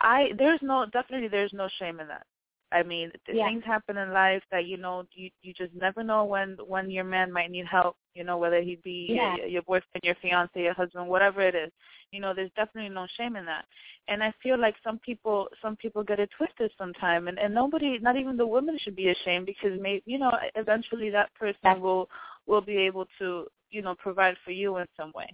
I 0.00 0.32
there's 0.38 0.60
no 0.62 0.86
definitely 0.92 1.28
there's 1.28 1.52
no 1.52 1.68
shame 1.78 2.00
in 2.00 2.08
that. 2.08 2.26
I 2.74 2.82
mean, 2.82 3.12
Yeah. 3.32 3.46
things 3.46 3.64
happen 3.64 3.96
in 3.96 4.12
life 4.12 4.42
that 4.50 4.66
you 4.66 4.76
know 4.76 5.04
you 5.12 5.30
you 5.42 5.54
just 5.54 5.72
never 5.74 6.02
know 6.02 6.24
when 6.24 6.56
when 6.66 6.90
your 6.90 7.04
man 7.04 7.32
might 7.32 7.50
need 7.50 7.66
help. 7.66 7.96
You 8.14 8.24
know, 8.24 8.36
whether 8.36 8.60
he 8.60 8.76
be 8.82 9.06
Yeah. 9.10 9.36
your, 9.36 9.46
your 9.46 9.62
boyfriend, 9.62 10.02
your 10.02 10.16
fiance, 10.16 10.60
your 10.60 10.74
husband, 10.74 11.08
whatever 11.08 11.40
it 11.40 11.54
is. 11.54 11.70
You 12.10 12.20
know, 12.20 12.34
there's 12.34 12.50
definitely 12.56 12.94
no 12.94 13.06
shame 13.16 13.36
in 13.36 13.44
that. 13.46 13.64
And 14.08 14.22
I 14.22 14.32
feel 14.42 14.58
like 14.58 14.74
some 14.82 14.98
people 14.98 15.48
some 15.62 15.76
people 15.76 16.02
get 16.02 16.20
it 16.20 16.30
twisted 16.36 16.72
sometime, 16.76 17.28
and 17.28 17.38
and 17.38 17.54
nobody, 17.54 17.98
not 18.00 18.16
even 18.16 18.36
the 18.36 18.46
women, 18.46 18.76
should 18.78 18.96
be 18.96 19.08
ashamed 19.08 19.46
because 19.46 19.78
maybe 19.80 20.02
you 20.04 20.18
know 20.18 20.32
eventually 20.56 21.10
that 21.10 21.32
person 21.34 21.58
Yeah. 21.62 21.78
will 21.78 22.10
will 22.46 22.60
be 22.60 22.76
able 22.76 23.06
to 23.20 23.46
you 23.70 23.82
know 23.82 23.94
provide 23.94 24.36
for 24.44 24.50
you 24.50 24.76
in 24.78 24.86
some 24.96 25.12
way 25.14 25.28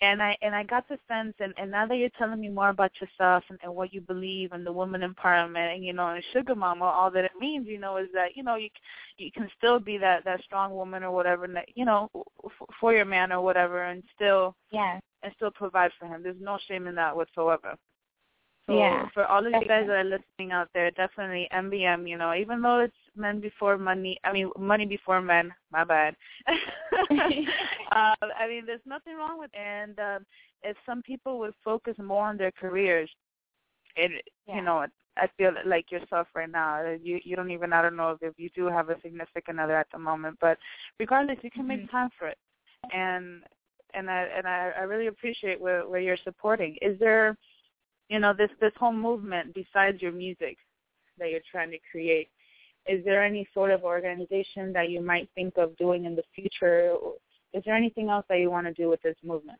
and 0.00 0.22
I 0.22 0.36
and 0.42 0.54
I 0.54 0.62
got 0.62 0.88
the 0.88 0.98
sense 1.08 1.34
and, 1.40 1.54
and 1.56 1.70
now 1.70 1.86
that 1.86 1.96
you're 1.96 2.10
telling 2.18 2.40
me 2.40 2.48
more 2.48 2.68
about 2.68 2.92
yourself 3.00 3.44
and, 3.48 3.58
and 3.62 3.74
what 3.74 3.92
you 3.94 4.00
believe 4.00 4.52
and 4.52 4.66
the 4.66 4.72
woman 4.72 5.00
empowerment 5.00 5.74
and 5.74 5.84
you 5.84 5.92
know 5.92 6.08
and 6.08 6.22
sugar 6.32 6.54
mama 6.54 6.84
all 6.84 7.10
that 7.10 7.24
it 7.24 7.30
means 7.40 7.66
you 7.66 7.78
know 7.78 7.96
is 7.96 8.08
that 8.12 8.36
you 8.36 8.42
know 8.42 8.56
you 8.56 8.68
you 9.16 9.30
can 9.32 9.48
still 9.56 9.78
be 9.78 9.96
that 9.96 10.24
that 10.24 10.42
strong 10.42 10.74
woman 10.74 11.02
or 11.02 11.10
whatever 11.10 11.44
and 11.44 11.56
that 11.56 11.66
you 11.74 11.84
know 11.84 12.10
f- 12.44 12.68
for 12.78 12.92
your 12.92 13.06
man 13.06 13.32
or 13.32 13.40
whatever 13.40 13.84
and 13.84 14.02
still 14.14 14.54
Yeah. 14.70 14.98
and 15.22 15.32
still 15.36 15.50
provide 15.50 15.92
for 15.98 16.06
him 16.06 16.22
there's 16.22 16.36
no 16.40 16.58
shame 16.68 16.86
in 16.86 16.94
that 16.96 17.16
whatsoever 17.16 17.74
so 18.66 18.74
Yeah, 18.74 19.08
for 19.14 19.24
all 19.26 19.46
of 19.46 19.52
you 19.52 19.60
guys 19.66 19.86
that 19.86 19.96
are 19.96 20.04
listening 20.04 20.52
out 20.52 20.68
there 20.74 20.90
definitely 20.92 21.48
MBM 21.52 22.08
you 22.08 22.18
know 22.18 22.34
even 22.34 22.60
though 22.62 22.80
it's 22.80 22.94
men 23.16 23.40
before 23.40 23.78
money 23.78 24.18
I 24.24 24.32
mean 24.32 24.50
money 24.58 24.86
before 24.86 25.20
men 25.20 25.52
my 25.72 25.84
bad 25.84 26.14
uh, 26.48 26.54
I 27.92 28.48
mean, 28.48 28.64
there's 28.66 28.80
nothing 28.86 29.16
wrong 29.16 29.38
with 29.38 29.50
it. 29.54 29.58
And 29.58 29.98
um, 29.98 30.26
if 30.62 30.76
some 30.86 31.02
people 31.02 31.38
would 31.38 31.54
focus 31.64 31.94
more 32.02 32.26
on 32.26 32.36
their 32.36 32.52
careers, 32.52 33.10
it 33.96 34.10
Yeah. 34.46 34.56
you 34.56 34.62
know, 34.62 34.86
I 35.16 35.28
feel 35.38 35.52
like 35.64 35.90
yourself 35.90 36.28
right 36.34 36.50
now. 36.50 36.82
You 37.02 37.20
you 37.24 37.36
don't 37.36 37.50
even 37.50 37.72
I 37.72 37.82
don't 37.82 37.96
know 37.96 38.16
if 38.20 38.34
you 38.38 38.50
do 38.54 38.66
have 38.66 38.90
a 38.90 39.00
significant 39.00 39.58
other 39.60 39.76
at 39.76 39.86
the 39.92 39.98
moment, 39.98 40.38
but 40.40 40.58
regardless, 40.98 41.38
you 41.42 41.50
can 41.50 41.64
Mhm. 41.64 41.68
make 41.68 41.90
time 41.90 42.10
for 42.18 42.28
it. 42.28 42.38
And 42.92 43.42
and 43.94 44.10
I 44.10 44.22
and 44.36 44.46
I, 44.46 44.72
I 44.78 44.82
really 44.82 45.06
appreciate 45.06 45.60
where 45.60 45.88
where 45.88 46.00
you're 46.00 46.18
supporting. 46.24 46.76
Is 46.82 46.98
there, 46.98 47.36
you 48.08 48.18
know, 48.18 48.32
this 48.32 48.50
this 48.60 48.72
whole 48.78 48.92
movement 48.92 49.54
besides 49.54 50.00
your 50.00 50.12
music 50.12 50.56
that 51.18 51.30
you're 51.30 51.40
trying 51.50 51.70
to 51.70 51.78
create? 51.90 52.28
Is 52.86 53.04
there 53.04 53.24
any 53.24 53.48
sort 53.52 53.72
of 53.72 53.82
organization 53.82 54.72
that 54.72 54.90
you 54.90 55.00
might 55.00 55.28
think 55.34 55.54
of 55.56 55.76
doing 55.76 56.04
in 56.04 56.14
the 56.14 56.22
future? 56.34 56.94
Is 57.52 57.62
there 57.64 57.74
anything 57.74 58.10
else 58.10 58.24
that 58.28 58.38
you 58.38 58.50
want 58.50 58.66
to 58.66 58.72
do 58.72 58.88
with 58.88 59.02
this 59.02 59.16
movement? 59.24 59.58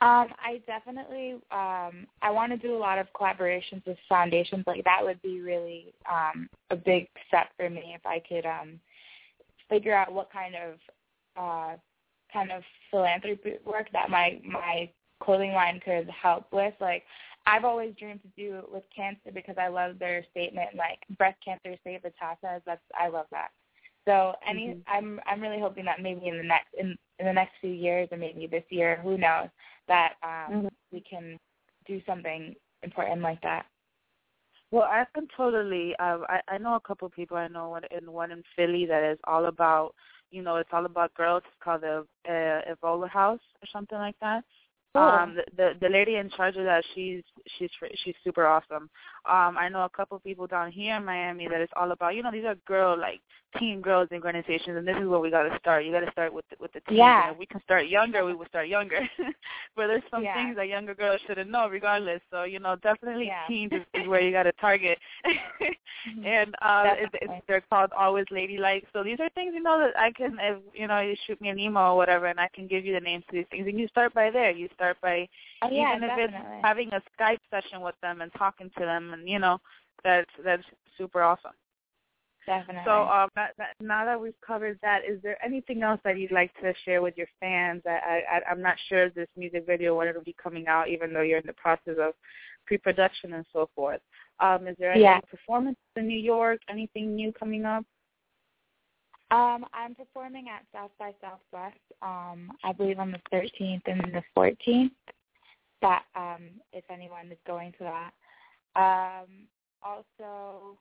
Um, 0.00 0.28
I 0.38 0.62
definitely 0.64 1.32
um 1.50 2.06
I 2.22 2.30
want 2.30 2.52
to 2.52 2.56
do 2.56 2.76
a 2.76 2.78
lot 2.78 3.00
of 3.00 3.08
collaborations 3.12 3.84
with 3.84 3.98
foundations. 4.08 4.64
Like 4.64 4.84
that 4.84 5.00
would 5.02 5.20
be 5.22 5.40
really 5.40 5.92
um 6.08 6.48
a 6.70 6.76
big 6.76 7.08
step 7.26 7.48
for 7.56 7.68
me 7.68 7.96
if 7.96 8.06
I 8.06 8.20
could 8.20 8.46
um 8.46 8.78
figure 9.68 9.94
out 9.94 10.12
what 10.12 10.30
kind 10.32 10.54
of 10.54 10.78
uh 11.36 11.76
kind 12.32 12.52
of 12.52 12.62
philanthropy 12.92 13.54
work 13.64 13.88
that 13.92 14.08
my 14.08 14.40
my 14.44 14.88
clothing 15.22 15.52
line 15.52 15.80
could 15.84 16.08
help 16.10 16.52
with. 16.52 16.74
Like 16.80 17.04
I've 17.46 17.64
always 17.64 17.94
dreamed 17.98 18.22
to 18.22 18.28
do 18.36 18.58
it 18.58 18.70
with 18.70 18.84
cancer 18.94 19.30
because 19.32 19.56
I 19.58 19.68
love 19.68 19.98
their 19.98 20.24
statement 20.30 20.70
like 20.76 21.00
breast 21.16 21.38
cancer 21.44 21.76
save 21.84 22.02
the 22.02 22.12
Tatas. 22.20 22.62
That's 22.66 22.82
I 22.98 23.08
love 23.08 23.26
that. 23.30 23.50
So 24.06 24.34
any 24.46 24.68
Mhm. 24.68 24.82
I'm 24.86 25.20
I'm 25.26 25.40
really 25.40 25.60
hoping 25.60 25.84
that 25.84 26.00
maybe 26.02 26.28
in 26.28 26.36
the 26.36 26.42
next 26.42 26.74
in 26.74 26.96
in 27.18 27.26
the 27.26 27.32
next 27.32 27.52
few 27.60 27.70
years 27.70 28.08
or 28.10 28.18
maybe 28.18 28.46
this 28.46 28.64
year, 28.70 28.96
who 29.02 29.18
knows, 29.18 29.48
that 29.86 30.14
um 30.22 30.62
Mhm. 30.62 30.70
we 30.92 31.00
can 31.00 31.38
do 31.86 32.00
something 32.06 32.54
important 32.82 33.22
like 33.22 33.40
that. 33.42 33.66
Well, 34.70 34.84
I 34.84 35.06
can 35.14 35.26
totally. 35.36 35.96
Uh, 35.98 36.18
I 36.28 36.40
I 36.48 36.58
know 36.58 36.74
a 36.74 36.80
couple 36.80 37.06
of 37.06 37.12
people. 37.12 37.36
I 37.36 37.48
know 37.48 37.70
one 37.70 37.84
in 37.90 38.12
one 38.12 38.30
in 38.30 38.42
Philly 38.54 38.86
that 38.86 39.02
is 39.02 39.18
all 39.24 39.46
about. 39.46 39.94
You 40.30 40.42
know, 40.42 40.56
it's 40.56 40.72
all 40.72 40.84
about 40.84 41.14
girls. 41.14 41.42
It's 41.46 41.56
called 41.62 41.80
the 41.80 42.06
uh, 42.28 42.74
Evola 42.74 43.08
House 43.08 43.40
or 43.62 43.66
something 43.72 43.96
like 43.96 44.16
that. 44.20 44.44
Cool. 44.98 45.08
Um, 45.08 45.34
the, 45.36 45.44
the 45.56 45.74
the 45.80 45.88
lady 45.88 46.16
in 46.16 46.30
charge 46.30 46.56
of 46.56 46.64
that, 46.64 46.84
she's 46.94 47.22
she's 47.58 47.70
she's 48.04 48.14
super 48.24 48.46
awesome. 48.46 48.90
Um, 49.28 49.56
I 49.58 49.68
know 49.68 49.84
a 49.84 49.88
couple 49.88 50.18
people 50.18 50.46
down 50.46 50.72
here 50.72 50.96
in 50.96 51.04
Miami 51.04 51.48
that 51.48 51.60
it's 51.60 51.72
all 51.76 51.92
about. 51.92 52.14
You 52.14 52.22
know, 52.22 52.32
these 52.32 52.44
are 52.44 52.54
girl 52.66 52.98
like 52.98 53.20
teen 53.58 53.80
girls 53.80 54.08
in 54.10 54.22
organizations, 54.22 54.76
and 54.76 54.86
this 54.86 54.96
is 54.96 55.06
where 55.08 55.20
we 55.20 55.30
got 55.30 55.44
to 55.44 55.58
start. 55.58 55.84
You 55.84 55.92
got 55.92 56.00
to 56.00 56.10
start 56.12 56.32
with 56.32 56.44
the, 56.50 56.56
with 56.60 56.72
the 56.72 56.80
teens. 56.80 56.98
Yeah. 56.98 57.24
And 57.24 57.32
if 57.32 57.38
we 57.38 57.46
can 57.46 57.62
start 57.62 57.88
younger, 57.88 58.24
we 58.24 58.34
will 58.34 58.46
start 58.46 58.68
younger. 58.68 59.00
but 59.76 59.86
there's 59.86 60.02
some 60.10 60.22
Yeah. 60.22 60.34
things 60.34 60.56
that 60.56 60.68
younger 60.68 60.94
girls 60.94 61.20
shouldn't 61.26 61.50
know, 61.50 61.68
regardless. 61.68 62.20
So 62.30 62.42
you 62.44 62.58
know, 62.58 62.76
definitely 62.82 63.26
Yeah. 63.26 63.46
teens 63.46 63.72
is, 63.72 63.82
is 63.94 64.08
where 64.08 64.20
you 64.20 64.32
got 64.32 64.44
to 64.44 64.52
target. 64.52 64.98
Mhm. 66.08 66.24
and 66.26 66.54
uh, 66.62 66.94
it, 66.96 67.10
it's, 67.14 67.32
they're 67.46 67.62
called 67.68 67.90
always 67.96 68.24
ladylike. 68.30 68.84
So 68.92 69.02
these 69.02 69.18
are 69.20 69.28
things 69.30 69.52
you 69.54 69.62
know 69.62 69.78
that 69.78 69.98
I 69.98 70.12
can, 70.12 70.36
if 70.40 70.58
you 70.74 70.86
know, 70.86 71.00
you 71.00 71.14
shoot 71.26 71.40
me 71.40 71.48
an 71.48 71.58
email 71.58 71.82
or 71.92 71.96
whatever, 71.96 72.26
and 72.26 72.38
I 72.38 72.48
can 72.54 72.66
give 72.66 72.84
you 72.84 72.94
the 72.94 73.00
names 73.00 73.24
to 73.30 73.36
these 73.36 73.46
things. 73.50 73.66
And 73.66 73.78
you 73.78 73.88
start 73.88 74.14
by 74.14 74.30
there. 74.30 74.50
You 74.50 74.68
start 74.74 74.87
by 75.02 75.28
oh, 75.62 75.68
yeah, 75.70 75.96
even 75.96 76.04
if 76.04 76.10
definitely. 76.10 76.56
it's 76.56 76.64
having 76.64 76.90
a 76.92 77.02
Skype 77.20 77.38
session 77.50 77.80
with 77.80 77.94
them 78.02 78.20
and 78.20 78.30
talking 78.36 78.70
to 78.78 78.84
them, 78.84 79.12
and 79.12 79.28
you 79.28 79.38
know, 79.38 79.58
that's 80.04 80.30
that's 80.44 80.62
super 80.96 81.22
awesome. 81.22 81.52
definitely. 82.46 82.82
So 82.84 83.02
um, 83.02 83.28
that, 83.36 83.52
that, 83.58 83.74
now 83.80 84.04
that 84.04 84.20
we've 84.20 84.40
covered 84.44 84.78
that, 84.82 85.02
is 85.08 85.20
there 85.22 85.42
anything 85.44 85.82
else 85.82 86.00
that 86.04 86.18
you'd 86.18 86.32
like 86.32 86.52
to 86.60 86.72
share 86.84 87.02
with 87.02 87.16
your 87.16 87.28
fans? 87.40 87.82
I, 87.86 88.20
I, 88.30 88.50
I'm 88.50 88.62
not 88.62 88.76
sure 88.88 89.04
if 89.04 89.14
this 89.14 89.28
music 89.36 89.66
video 89.66 89.96
when 89.96 90.08
it'll 90.08 90.22
be 90.22 90.36
coming 90.42 90.66
out, 90.66 90.88
even 90.88 91.12
though 91.12 91.22
you're 91.22 91.38
in 91.38 91.46
the 91.46 91.52
process 91.52 91.96
of 92.00 92.14
pre-production 92.66 93.34
and 93.34 93.44
so 93.52 93.68
forth. 93.74 94.00
Um, 94.40 94.66
is 94.66 94.76
there 94.78 94.92
any 94.92 95.02
Yeah. 95.02 95.20
performance 95.30 95.76
in 95.96 96.06
New 96.06 96.18
York? 96.18 96.60
Anything 96.68 97.14
new 97.14 97.32
coming 97.32 97.64
up? 97.64 97.84
Um, 99.30 99.66
I'm 99.74 99.94
performing 99.94 100.46
at 100.48 100.64
South 100.72 100.90
by 100.98 101.12
Southwest. 101.20 101.76
Um, 102.00 102.50
I 102.64 102.72
believe 102.72 102.98
on 102.98 103.12
the 103.12 103.20
13th 103.32 103.82
and 103.86 104.00
the 104.12 104.22
14th. 104.36 104.90
That 105.82 106.04
um, 106.16 106.48
if 106.72 106.84
anyone 106.90 107.30
is 107.30 107.38
going 107.46 107.72
to 107.72 107.84
that. 107.84 108.10
Um, 108.74 109.26
also, 109.82 110.78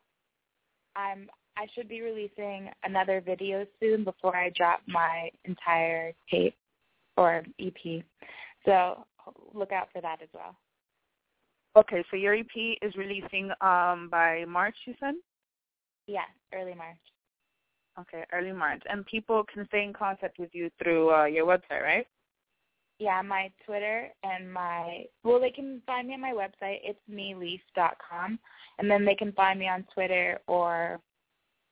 I'm 0.96 1.30
I 1.58 1.66
should 1.74 1.90
be 1.90 2.02
releasing 2.02 2.70
another 2.84 3.20
video 3.20 3.66
soon 3.80 4.04
before 4.04 4.36
I 4.36 4.52
drop 4.56 4.82
my 4.88 5.30
entire 5.46 6.14
tape 6.30 6.56
or 7.16 7.44
EP. 7.60 8.04
So 8.64 9.06
look 9.54 9.72
out 9.72 9.90
for 9.92 10.02
that 10.02 10.22
as 10.22 10.30
well. 10.34 10.56
Okay, 11.76 12.04
so 12.10 12.18
your 12.18 12.36
EP 12.36 12.78
is 12.82 12.96
releasing 12.96 13.52
um, 13.62 14.08
by 14.12 14.46
March, 14.48 14.76
you 14.86 14.94
said? 15.00 15.16
Yes, 16.06 16.28
early 16.54 16.76
March. 16.76 16.98
Okay, 18.00 18.24
early 18.32 18.52
March. 18.52 18.82
And 18.90 19.06
people 19.06 19.44
can 19.52 19.66
stay 19.68 19.84
in 19.84 19.94
contact 19.94 20.38
with 20.40 20.50
you 20.54 20.70
through 20.82 21.14
uh, 21.14 21.26
your 21.26 21.46
website, 21.46 21.82
right? 21.82 22.08
Yeah, 23.00 23.22
my 23.22 23.52
Twitter 23.66 24.10
and 24.24 24.52
my 24.52 25.06
well, 25.24 25.40
they 25.40 25.52
can 25.52 25.82
find 25.86 26.08
me 26.08 26.16
on 26.16 26.22
my 26.22 26.34
website. 26.34 26.80
It's 26.84 27.00
meleaf.com, 27.12 28.40
and 28.80 28.90
then 28.90 29.06
they 29.06 29.14
can 29.14 29.32
find 29.34 29.60
me 29.60 29.68
on 29.68 29.86
Twitter 29.94 30.40
or 30.48 31.00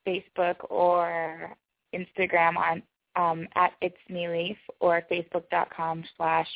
Facebook 0.08 0.56
or 0.70 1.56
Instagram 1.96 2.58
on 2.58 2.84
um, 3.16 3.48
at 3.56 3.72
it's 3.82 3.98
me 4.10 4.28
leaf 4.28 4.58
or 4.80 5.02
facebook.com 5.12 6.04
slash 6.18 6.48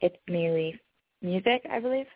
it's 0.00 0.16
me 0.28 0.50
leaf 0.50 0.74
music, 1.22 1.66
I 1.70 1.80
believe. 1.80 2.06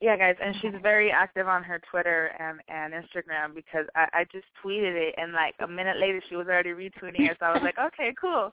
Yeah, 0.00 0.16
guys, 0.16 0.36
and 0.40 0.54
she's 0.60 0.74
very 0.80 1.10
active 1.10 1.48
on 1.48 1.64
her 1.64 1.80
Twitter 1.90 2.30
and 2.38 2.60
and 2.68 2.94
Instagram 2.94 3.54
because 3.54 3.86
I, 3.96 4.06
I 4.12 4.24
just 4.30 4.46
tweeted 4.64 4.94
it, 4.94 5.14
and 5.18 5.32
like 5.32 5.54
a 5.58 5.66
minute 5.66 5.96
later, 5.98 6.22
she 6.28 6.36
was 6.36 6.46
already 6.46 6.70
retweeting 6.70 7.28
it. 7.28 7.36
So 7.40 7.46
I 7.46 7.52
was 7.52 7.62
like, 7.62 7.78
okay, 7.86 8.14
cool. 8.20 8.52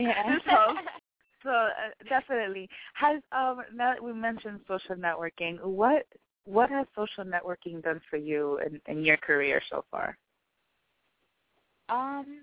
Yeah. 0.00 0.36
so 0.50 0.74
so 1.44 1.50
uh, 1.50 1.90
definitely 2.08 2.68
has 2.94 3.22
um 3.30 3.62
now 3.72 3.92
that 3.92 4.02
we 4.02 4.12
mentioned 4.12 4.60
social 4.66 4.96
networking, 4.96 5.62
what 5.62 6.06
what 6.44 6.70
has 6.70 6.86
social 6.96 7.24
networking 7.24 7.82
done 7.82 8.00
for 8.10 8.16
you 8.16 8.58
in, 8.66 8.80
in 8.86 9.04
your 9.04 9.18
career 9.18 9.60
so 9.70 9.84
far? 9.90 10.16
Um, 11.90 12.42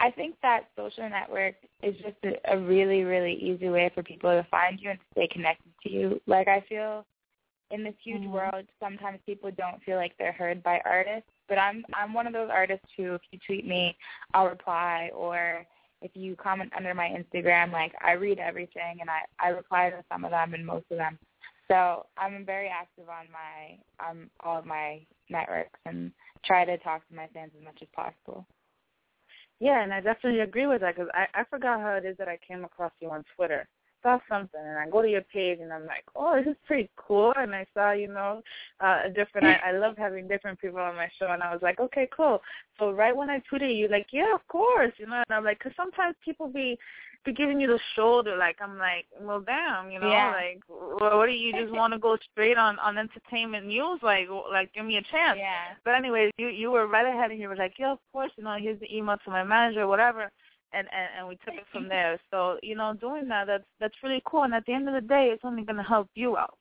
I 0.00 0.10
think 0.10 0.34
that 0.42 0.68
social 0.76 1.08
network 1.08 1.54
is 1.82 1.94
just 1.96 2.16
a, 2.24 2.54
a 2.54 2.58
really, 2.58 3.04
really 3.04 3.34
easy 3.34 3.68
way 3.68 3.90
for 3.94 4.02
people 4.02 4.30
to 4.30 4.46
find 4.50 4.80
you 4.80 4.90
and 4.90 4.98
stay 5.12 5.28
connected 5.28 5.72
to 5.84 5.90
you. 5.90 6.20
Like 6.26 6.48
I 6.48 6.64
feel 6.68 7.06
in 7.70 7.82
this 7.82 7.94
huge 8.02 8.22
Mhm. 8.22 8.30
world, 8.30 8.68
sometimes 8.80 9.20
people 9.22 9.50
don't 9.50 9.82
feel 9.82 9.96
like 9.96 10.16
they're 10.16 10.32
heard 10.32 10.62
by 10.62 10.80
artists. 10.84 11.30
But 11.48 11.58
I'm 11.58 11.84
I'm 11.94 12.12
one 12.12 12.26
of 12.26 12.32
those 12.32 12.50
artists 12.50 12.86
who, 12.96 13.14
if 13.14 13.22
you 13.30 13.38
tweet 13.40 13.66
me, 13.66 13.96
I'll 14.34 14.48
reply, 14.48 15.10
or 15.14 15.66
if 16.02 16.14
you 16.14 16.36
comment 16.36 16.72
under 16.76 16.94
my 16.94 17.08
Instagram, 17.08 17.72
like 17.72 17.94
I 18.00 18.12
read 18.12 18.38
everything 18.38 19.00
and 19.00 19.10
I 19.10 19.20
I 19.38 19.48
reply 19.48 19.90
to 19.90 20.04
some 20.10 20.24
of 20.24 20.30
them 20.30 20.54
and 20.54 20.66
most 20.66 20.90
of 20.90 20.98
them. 20.98 21.18
So 21.68 22.06
I'm 22.16 22.44
very 22.44 22.68
active 22.68 23.08
on 23.08 23.26
my 23.32 23.78
on 24.04 24.30
all 24.40 24.58
of 24.58 24.66
my 24.66 25.04
networks 25.28 25.80
and 25.86 26.12
try 26.44 26.64
to 26.64 26.78
talk 26.78 27.06
to 27.08 27.14
my 27.14 27.26
fans 27.28 27.52
as 27.58 27.64
much 27.64 27.78
as 27.82 27.88
possible. 27.88 28.46
Yeah, 29.58 29.82
and 29.82 29.92
I 29.92 30.00
definitely 30.00 30.40
agree 30.40 30.66
with 30.66 30.82
that 30.82 30.96
because 30.96 31.10
I 31.14 31.26
I 31.34 31.44
forgot 31.44 31.80
how 31.80 31.94
it 31.94 32.04
is 32.04 32.16
that 32.18 32.28
I 32.28 32.38
came 32.46 32.64
across 32.64 32.92
you 33.00 33.10
on 33.10 33.24
Twitter. 33.34 33.66
Saw 34.06 34.20
something 34.28 34.60
and 34.60 34.78
I 34.78 34.88
go 34.88 35.02
to 35.02 35.08
your 35.08 35.22
page 35.22 35.58
and 35.60 35.72
I'm 35.72 35.84
like, 35.84 36.04
oh, 36.14 36.36
this 36.36 36.52
is 36.52 36.56
pretty 36.64 36.88
cool. 36.94 37.32
And 37.36 37.52
I 37.52 37.66
saw, 37.74 37.90
you 37.90 38.06
know, 38.06 38.40
uh, 38.80 39.00
a 39.06 39.10
different. 39.10 39.46
I, 39.48 39.70
I 39.70 39.72
love 39.72 39.96
having 39.98 40.28
different 40.28 40.60
people 40.60 40.78
on 40.78 40.94
my 40.94 41.08
show, 41.18 41.26
and 41.32 41.42
I 41.42 41.52
was 41.52 41.60
like, 41.60 41.80
okay, 41.80 42.08
cool. 42.16 42.40
So 42.78 42.92
right 42.92 43.16
when 43.16 43.30
I 43.30 43.42
tweeted 43.50 43.76
you, 43.76 43.88
like, 43.88 44.06
yeah, 44.12 44.32
of 44.32 44.46
course, 44.46 44.92
you 44.98 45.06
know, 45.06 45.22
and 45.26 45.36
I'm 45.36 45.42
like, 45.42 45.58
because 45.58 45.72
sometimes 45.76 46.14
people 46.24 46.46
be 46.46 46.78
be 47.24 47.32
giving 47.32 47.58
you 47.60 47.66
the 47.66 47.80
shoulder, 47.96 48.36
like 48.36 48.58
I'm 48.60 48.78
like, 48.78 49.06
well, 49.20 49.40
damn, 49.40 49.90
you 49.90 49.98
know, 49.98 50.08
Yeah. 50.08 50.30
like, 50.30 50.60
well, 50.68 51.18
what 51.18 51.26
do 51.26 51.32
you 51.32 51.52
just 51.52 51.72
want 51.72 51.92
to 51.92 51.98
go 51.98 52.16
straight 52.30 52.56
on 52.56 52.78
on 52.78 52.96
entertainment 52.98 53.66
news? 53.66 53.98
Like, 54.02 54.28
like 54.52 54.72
give 54.72 54.84
me 54.84 54.98
a 54.98 55.02
chance. 55.02 55.36
Yeah. 55.36 55.74
But 55.84 55.96
anyways, 55.96 56.30
you 56.38 56.46
you 56.46 56.70
were 56.70 56.86
right 56.86 57.06
ahead 57.06 57.32
and 57.32 57.40
you 57.40 57.48
were 57.48 57.56
like, 57.56 57.74
yeah, 57.80 57.90
of 57.90 57.98
course, 58.12 58.30
you 58.36 58.44
know, 58.44 58.56
here's 58.56 58.78
the 58.78 58.96
email 58.96 59.16
to 59.24 59.30
my 59.30 59.42
manager, 59.42 59.88
whatever, 59.88 60.30
and 60.76 60.86
and 60.92 61.08
and 61.18 61.28
we 61.28 61.36
took 61.44 61.54
it 61.54 61.66
from 61.72 61.88
there. 61.88 62.18
So 62.30 62.58
you 62.62 62.76
know, 62.76 62.94
doing 62.94 63.28
that, 63.28 63.46
that's 63.46 63.64
that's 63.80 63.94
really 64.02 64.22
cool. 64.26 64.42
And 64.44 64.54
at 64.54 64.64
the 64.66 64.74
end 64.74 64.88
of 64.88 64.94
the 64.94 65.06
day, 65.06 65.30
it's 65.32 65.44
only 65.44 65.62
gonna 65.62 65.82
help 65.82 66.08
you 66.14 66.36
out. 66.36 66.56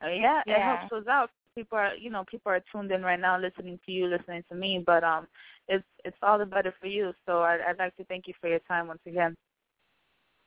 I 0.00 0.08
mean, 0.08 0.22
yeah, 0.22 0.42
it 0.46 0.62
helps 0.62 0.92
us 0.92 1.06
out. 1.08 1.30
People 1.54 1.78
are, 1.78 1.94
you 1.96 2.10
know, 2.10 2.24
people 2.30 2.52
are 2.52 2.62
tuned 2.70 2.92
in 2.92 3.02
right 3.02 3.18
now, 3.18 3.40
listening 3.40 3.80
to 3.86 3.92
you, 3.92 4.06
listening 4.06 4.44
to 4.50 4.54
me. 4.54 4.82
But 4.84 5.02
um, 5.04 5.26
it's 5.68 5.84
it's 6.04 6.16
all 6.22 6.38
the 6.38 6.46
better 6.46 6.72
for 6.80 6.86
you. 6.86 7.12
So 7.26 7.42
I, 7.42 7.58
I'd 7.68 7.78
like 7.78 7.96
to 7.96 8.04
thank 8.04 8.28
you 8.28 8.34
for 8.40 8.48
your 8.48 8.60
time 8.60 8.88
once 8.88 9.00
again. 9.06 9.34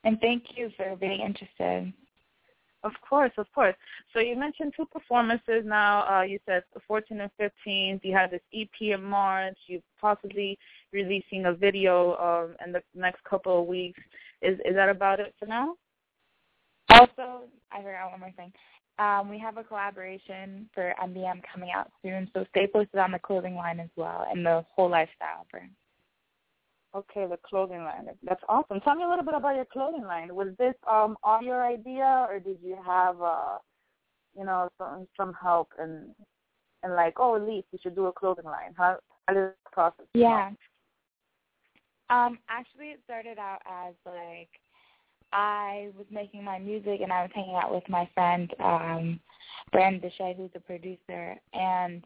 And 0.04 0.18
thank 0.20 0.44
you 0.56 0.70
for 0.76 0.96
being 0.96 1.20
interested. 1.20 1.92
Of 2.82 2.92
course, 3.06 3.32
of 3.36 3.46
course. 3.54 3.74
So 4.12 4.20
you 4.20 4.36
mentioned 4.36 4.72
two 4.74 4.86
performances 4.86 5.64
now. 5.64 6.06
Uh, 6.08 6.22
you 6.22 6.38
said 6.46 6.62
the 6.72 6.80
14th 6.88 7.10
and 7.10 7.30
15th. 7.38 8.00
You 8.02 8.14
have 8.14 8.30
this 8.30 8.40
EP 8.54 8.68
in 8.80 9.02
March. 9.02 9.56
You 9.66 9.82
possibly 10.00 10.58
releasing 10.92 11.44
a 11.46 11.52
video 11.52 12.16
um, 12.16 12.56
in 12.64 12.72
the 12.72 12.82
next 12.94 13.22
couple 13.24 13.60
of 13.60 13.66
weeks. 13.66 14.00
Is 14.40 14.58
is 14.64 14.74
that 14.74 14.88
about 14.88 15.20
it 15.20 15.34
for 15.38 15.44
now? 15.44 15.74
Also, 16.88 17.42
I 17.70 17.82
forgot 17.82 18.10
one 18.10 18.20
more 18.20 18.32
thing. 18.32 18.52
Um, 18.98 19.30
we 19.30 19.38
have 19.38 19.56
a 19.56 19.64
collaboration 19.64 20.68
for 20.74 20.94
MBM 21.02 21.42
coming 21.52 21.70
out 21.74 21.90
soon, 22.02 22.30
so 22.34 22.44
stay 22.50 22.66
posted 22.66 23.00
on 23.00 23.12
the 23.12 23.18
clothing 23.18 23.54
line 23.54 23.80
as 23.80 23.88
well 23.96 24.26
and 24.30 24.44
the 24.44 24.64
whole 24.74 24.90
lifestyle 24.90 25.46
brand. 25.50 25.70
Okay, 26.94 27.26
the 27.26 27.38
clothing 27.48 27.84
line. 27.84 28.08
That's 28.24 28.42
awesome. 28.48 28.80
Tell 28.80 28.96
me 28.96 29.04
a 29.04 29.08
little 29.08 29.24
bit 29.24 29.34
about 29.34 29.54
your 29.54 29.66
clothing 29.66 30.04
line. 30.04 30.34
Was 30.34 30.48
this 30.58 30.74
um 30.90 31.16
all 31.22 31.40
your 31.42 31.64
idea, 31.64 32.26
or 32.28 32.40
did 32.40 32.58
you 32.62 32.76
have 32.84 33.20
uh, 33.22 33.58
you 34.36 34.44
know, 34.44 34.68
some 34.78 35.06
some 35.16 35.34
help 35.40 35.70
and 35.78 36.14
and 36.82 36.94
like, 36.94 37.14
oh, 37.18 37.36
Elise, 37.36 37.64
you 37.72 37.78
should 37.82 37.94
do 37.94 38.06
a 38.06 38.12
clothing 38.12 38.44
line. 38.44 38.74
How 38.76 38.98
how 39.26 39.34
did 39.34 39.44
the 39.44 39.54
process? 39.72 40.06
Yeah. 40.14 40.50
Um, 42.08 42.38
actually, 42.48 42.86
it 42.86 43.00
started 43.04 43.38
out 43.38 43.60
as 43.66 43.94
like 44.04 44.48
I 45.32 45.88
was 45.96 46.06
making 46.10 46.42
my 46.42 46.58
music 46.58 47.00
and 47.02 47.12
I 47.12 47.22
was 47.22 47.30
hanging 47.34 47.54
out 47.54 47.72
with 47.72 47.88
my 47.88 48.08
friend 48.14 48.52
um, 48.60 49.20
Brandon 49.72 50.10
Deshay, 50.10 50.36
who's 50.36 50.50
a 50.54 50.60
producer, 50.60 51.36
and 51.52 52.04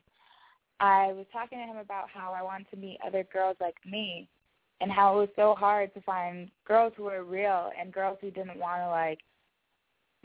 I 0.80 1.12
was 1.12 1.26
talking 1.32 1.58
to 1.58 1.64
him 1.64 1.78
about 1.78 2.08
how 2.12 2.34
I 2.36 2.42
wanted 2.42 2.68
to 2.70 2.76
meet 2.76 2.98
other 3.06 3.26
girls 3.32 3.56
like 3.60 3.76
me, 3.86 4.28
and 4.80 4.90
how 4.90 5.16
it 5.16 5.20
was 5.20 5.28
so 5.36 5.54
hard 5.58 5.92
to 5.94 6.00
find 6.02 6.50
girls 6.66 6.92
who 6.96 7.04
were 7.04 7.24
real 7.24 7.70
and 7.78 7.92
girls 7.92 8.18
who 8.20 8.30
didn't 8.30 8.58
want 8.58 8.80
to 8.82 8.88
like 8.88 9.20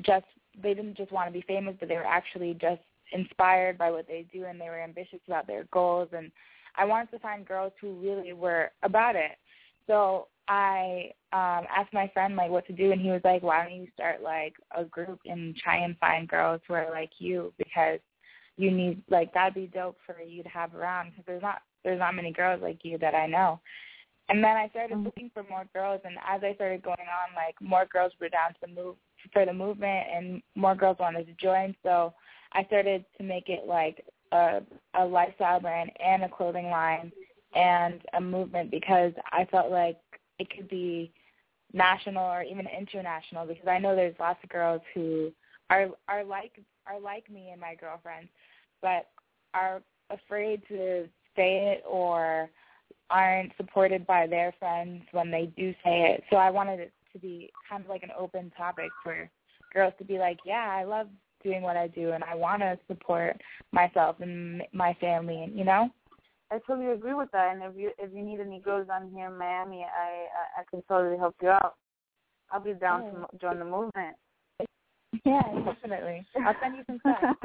just 0.05 0.25
they 0.62 0.73
didn't 0.73 0.97
just 0.97 1.12
want 1.12 1.27
to 1.27 1.33
be 1.33 1.45
famous, 1.47 1.75
but 1.79 1.88
they 1.88 1.95
were 1.95 2.05
actually 2.05 2.57
just 2.59 2.81
inspired 3.12 3.77
by 3.77 3.91
what 3.91 4.07
they 4.07 4.25
do 4.31 4.45
and 4.45 4.59
they 4.59 4.69
were 4.69 4.81
ambitious 4.81 5.19
about 5.27 5.47
their 5.47 5.65
goals 5.71 6.09
and 6.15 6.31
I 6.75 6.85
wanted 6.85 7.12
to 7.12 7.19
find 7.19 7.45
girls 7.45 7.73
who 7.81 7.93
really 7.93 8.33
were 8.33 8.71
about 8.83 9.15
it. 9.15 9.38
So 9.88 10.27
I 10.47 11.12
um 11.33 11.65
asked 11.75 11.93
my 11.93 12.09
friend 12.13 12.35
like 12.35 12.51
what 12.51 12.65
to 12.67 12.73
do 12.73 12.91
and 12.91 13.01
he 13.01 13.09
was 13.09 13.21
like, 13.23 13.43
Why 13.43 13.63
don't 13.63 13.79
you 13.79 13.88
start 13.93 14.21
like 14.21 14.55
a 14.75 14.83
group 14.83 15.19
and 15.25 15.55
try 15.55 15.77
and 15.77 15.97
find 15.97 16.27
girls 16.27 16.62
who 16.67 16.73
are 16.73 16.89
like 16.91 17.12
you 17.19 17.53
because 17.57 17.99
you 18.57 18.71
need 18.71 19.01
like 19.09 19.33
that'd 19.33 19.53
be 19.53 19.67
dope 19.67 19.97
for 20.05 20.21
you 20.21 20.43
to 20.43 20.49
have 20.49 20.75
around 20.75 21.12
because 21.12 21.23
there's 21.25 21.41
not 21.41 21.62
there's 21.83 21.99
not 21.99 22.15
many 22.15 22.31
girls 22.31 22.62
like 22.62 22.79
you 22.83 22.97
that 22.97 23.15
I 23.15 23.25
know. 23.25 23.59
And 24.30 24.44
then 24.44 24.56
I 24.56 24.70
started 24.70 24.96
mm-hmm. 24.96 25.06
looking 25.06 25.32
for 25.34 25.44
more 25.50 25.65
girls 25.74 26.02
and 26.06 26.15
as 26.28 26.42
I 26.44 26.54
started 26.56 26.84
going 26.84 26.98
on 27.00 27.36
like 27.36 27.56
more 27.62 27.86
girls 27.86 28.13
were 28.22 28.30
down 28.30 28.54
to 28.63 28.82
move 28.82 28.96
for 29.34 29.46
the 29.46 29.54
movement 29.54 30.08
and 30.13 30.42
more 30.56 30.76
girls 30.76 30.98
wanted 31.00 31.26
to 31.28 31.34
join. 31.34 31.76
So 31.84 32.13
I 32.54 32.63
started 32.65 33.06
to 33.18 33.24
make 33.24 33.50
it 33.50 33.65
like 33.68 34.06
a 34.32 34.62
a 34.94 35.06
lifestyle 35.06 35.60
brand 35.60 35.92
and 36.04 36.24
a 36.24 36.30
clothing 36.30 36.68
line 36.70 37.12
and 37.56 38.02
a 38.13 38.22
movement 38.22 38.72
because 38.72 39.13
I 39.32 39.46
felt 39.46 39.72
like 39.72 39.98
it 40.38 40.50
could 40.56 40.70
be 40.70 41.12
national 41.74 42.24
or 42.24 42.44
even 42.44 42.68
international 42.68 43.46
because 43.46 43.68
I 43.68 43.80
know 43.80 43.96
there's 43.96 44.15
lots 44.20 44.39
of 44.44 44.50
girls 44.50 44.82
who 44.94 45.32
are 45.70 45.88
are 46.08 46.24
like 46.24 46.60
are 46.88 47.00
like 47.00 47.30
me 47.30 47.50
and 47.52 47.62
my 47.62 47.76
girlfriends, 47.76 48.30
but 48.82 49.08
are 49.54 49.82
afraid 50.10 50.62
to 50.68 51.08
say 51.36 51.74
it 51.74 51.84
or 51.88 52.50
aren't 53.10 53.52
supported 53.58 54.06
by 54.06 54.28
their 54.28 54.54
friends 54.60 55.04
when 55.12 55.32
they 55.32 55.52
do 55.58 55.74
say 55.84 56.13
it. 56.13 56.24
So 56.30 56.38
I 56.38 56.50
wanted 56.50 56.80
it 56.80 56.93
to 57.13 57.19
be 57.19 57.52
kind 57.69 57.84
of 57.84 57.89
like 57.89 58.04
an 58.04 58.12
open 58.17 58.52
topic 58.56 58.89
for 59.04 59.30
girls 59.74 59.93
to 59.98 60.06
be 60.06 60.17
like, 60.17 60.39
yeah, 60.45 60.67
I 60.69 60.84
love 60.84 61.08
doing 61.43 61.62
what 61.62 61.78
I 61.78 61.88
do 61.88 62.12
and 62.12 62.24
I 62.24 62.36
want 62.36 62.62
to 62.62 62.78
support 62.88 63.39
myself 63.72 64.17
and 64.19 64.62
my 64.74 64.95
family 65.00 65.43
and 65.43 65.58
you 65.58 65.63
know. 65.63 65.89
I 66.52 66.60
totally 66.65 66.91
agree 66.91 67.13
with 67.13 67.32
that. 67.32 67.54
And 67.54 67.63
if 67.63 67.78
you 67.78 67.91
if 67.98 68.12
you 68.13 68.24
need 68.24 68.39
any 68.39 68.60
girls 68.60 68.88
down 68.88 69.12
here 69.13 69.28
in 69.28 69.38
Miami, 69.38 69.86
I 69.86 70.26
I, 70.58 70.62
I 70.62 70.63
can 70.69 70.82
totally 70.88 71.17
help 71.17 71.36
you 71.41 71.50
out. 71.50 71.76
I'll 72.52 72.60
be 72.60 72.74
down 72.74 73.04
oh. 73.15 73.28
to 73.32 73.38
join 73.39 73.60
the 73.60 73.65
movement. 73.65 74.15
Yeah, 75.26 75.41
definitely. 75.65 76.24
I'll 76.45 76.54
send 76.62 76.78
you 76.78 76.84
some 76.86 77.00
stuff. 77.00 77.36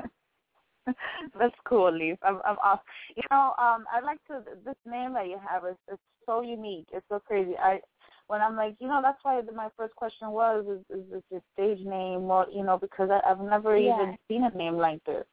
That's 1.39 1.55
cool, 1.67 1.93
Leaf. 1.97 2.19
I'm, 2.23 2.41
I'm 2.45 2.57
off. 2.63 2.81
You 3.17 3.23
know, 3.31 3.55
um, 3.59 3.85
I 3.93 4.01
like 4.05 4.23
to. 4.27 4.43
This 4.65 4.75
name 4.87 5.15
that 5.15 5.29
you 5.29 5.39
have 5.49 5.65
is 5.65 5.77
it's 5.89 6.03
so 6.27 6.43
unique. 6.43 6.87
It's 6.93 7.07
so 7.09 7.21
crazy. 7.21 7.57
I 7.59 7.81
when 8.27 8.41
I'm 8.41 8.57
like, 8.57 8.77
you 8.81 8.89
know, 8.89 9.01
that's 9.03 9.19
why 9.23 9.41
my 9.55 9.69
first 9.77 9.95
question 9.97 10.31
was, 10.31 10.65
is, 10.67 10.99
is 10.99 11.05
this 11.11 11.23
your 11.31 11.43
stage 11.53 11.85
name, 11.87 12.23
or 12.23 12.47
you 12.53 12.65
know, 12.65 12.79
because 12.79 13.11
I, 13.11 13.21
I've 13.31 13.41
never 13.41 13.77
yeah. 13.77 13.95
even 13.95 14.19
seen 14.29 14.45
a 14.45 14.57
name 14.57 14.77
like 14.77 15.03
this. 15.05 15.25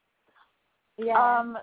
Yeah. 0.98 1.40
Um, 1.40 1.56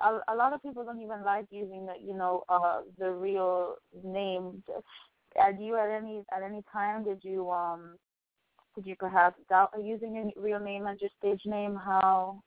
a, 0.00 0.32
a 0.32 0.34
lot 0.34 0.52
of 0.52 0.62
people 0.62 0.84
don't 0.84 1.00
even 1.00 1.24
like 1.24 1.46
using 1.50 1.86
the, 1.86 1.94
you 2.00 2.16
know, 2.16 2.44
uh, 2.48 2.82
the 2.98 3.10
real 3.10 3.76
name. 4.04 4.62
Did 4.66 5.60
you 5.60 5.76
at 5.76 5.90
any 5.90 6.24
at 6.34 6.42
any 6.42 6.62
time 6.72 7.04
did 7.04 7.18
you 7.22 7.50
um 7.50 7.96
did 8.74 8.86
you 8.86 8.96
perhaps 8.96 9.36
doubt 9.48 9.72
using 9.82 10.32
a 10.36 10.40
real 10.40 10.60
name 10.60 10.86
as 10.86 11.00
your 11.00 11.10
stage 11.18 11.42
name? 11.44 11.74
How 11.74 12.42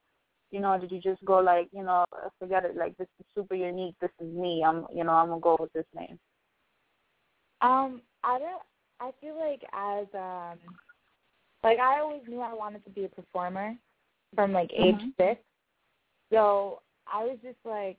you 0.52 0.60
know, 0.60 0.78
did 0.80 0.92
you 0.92 1.00
just 1.00 1.24
go 1.26 1.40
like, 1.40 1.68
you 1.72 1.84
know, 1.84 2.06
forget 2.40 2.66
it, 2.66 2.76
like 2.76 2.98
this 2.98 3.08
is 3.20 3.26
super 3.36 3.56
unique, 3.56 3.96
this 4.02 4.12
is 4.20 4.34
me, 4.34 4.64
I'm 4.66 4.86
you 4.94 5.04
know, 5.04 5.12
I'm 5.12 5.28
gonna 5.28 5.42
go 5.42 5.58
with 5.60 5.72
this 5.74 5.86
name? 5.96 6.20
Um, 7.62 8.02
I 8.24 8.40
don't 8.40 8.62
I 9.00 9.12
feel 9.22 9.38
like 9.38 9.62
as 9.74 10.08
um 10.14 10.58
like 11.64 11.80
I 11.80 12.00
always 12.00 12.22
knew 12.28 12.42
I 12.42 12.54
wanted 12.54 12.84
to 12.86 12.90
be 12.92 13.06
a 13.06 13.10
performer 13.10 13.76
from 14.36 14.54
like 14.54 14.72
age 14.74 14.96
mm-hmm. 14.96 15.10
six. 15.18 15.42
So 16.32 16.82
I 17.12 17.24
was 17.24 17.38
just 17.44 17.58
like 17.66 17.98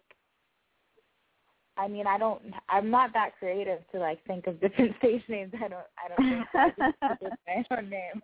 I 1.76 1.88
mean, 1.88 2.06
I 2.06 2.18
don't. 2.18 2.42
I'm 2.68 2.90
not 2.90 3.14
that 3.14 3.38
creative 3.38 3.78
to 3.92 3.98
like 3.98 4.22
think 4.26 4.46
of 4.46 4.60
different 4.60 4.94
stage 4.98 5.22
names. 5.28 5.52
I 5.56 5.68
don't. 5.68 5.86
I 5.96 6.08
don't 6.08 6.28
think 6.28 6.46
I 7.02 7.14
just 7.22 7.34
my 7.46 7.76
own 7.78 7.88
name. 7.88 8.22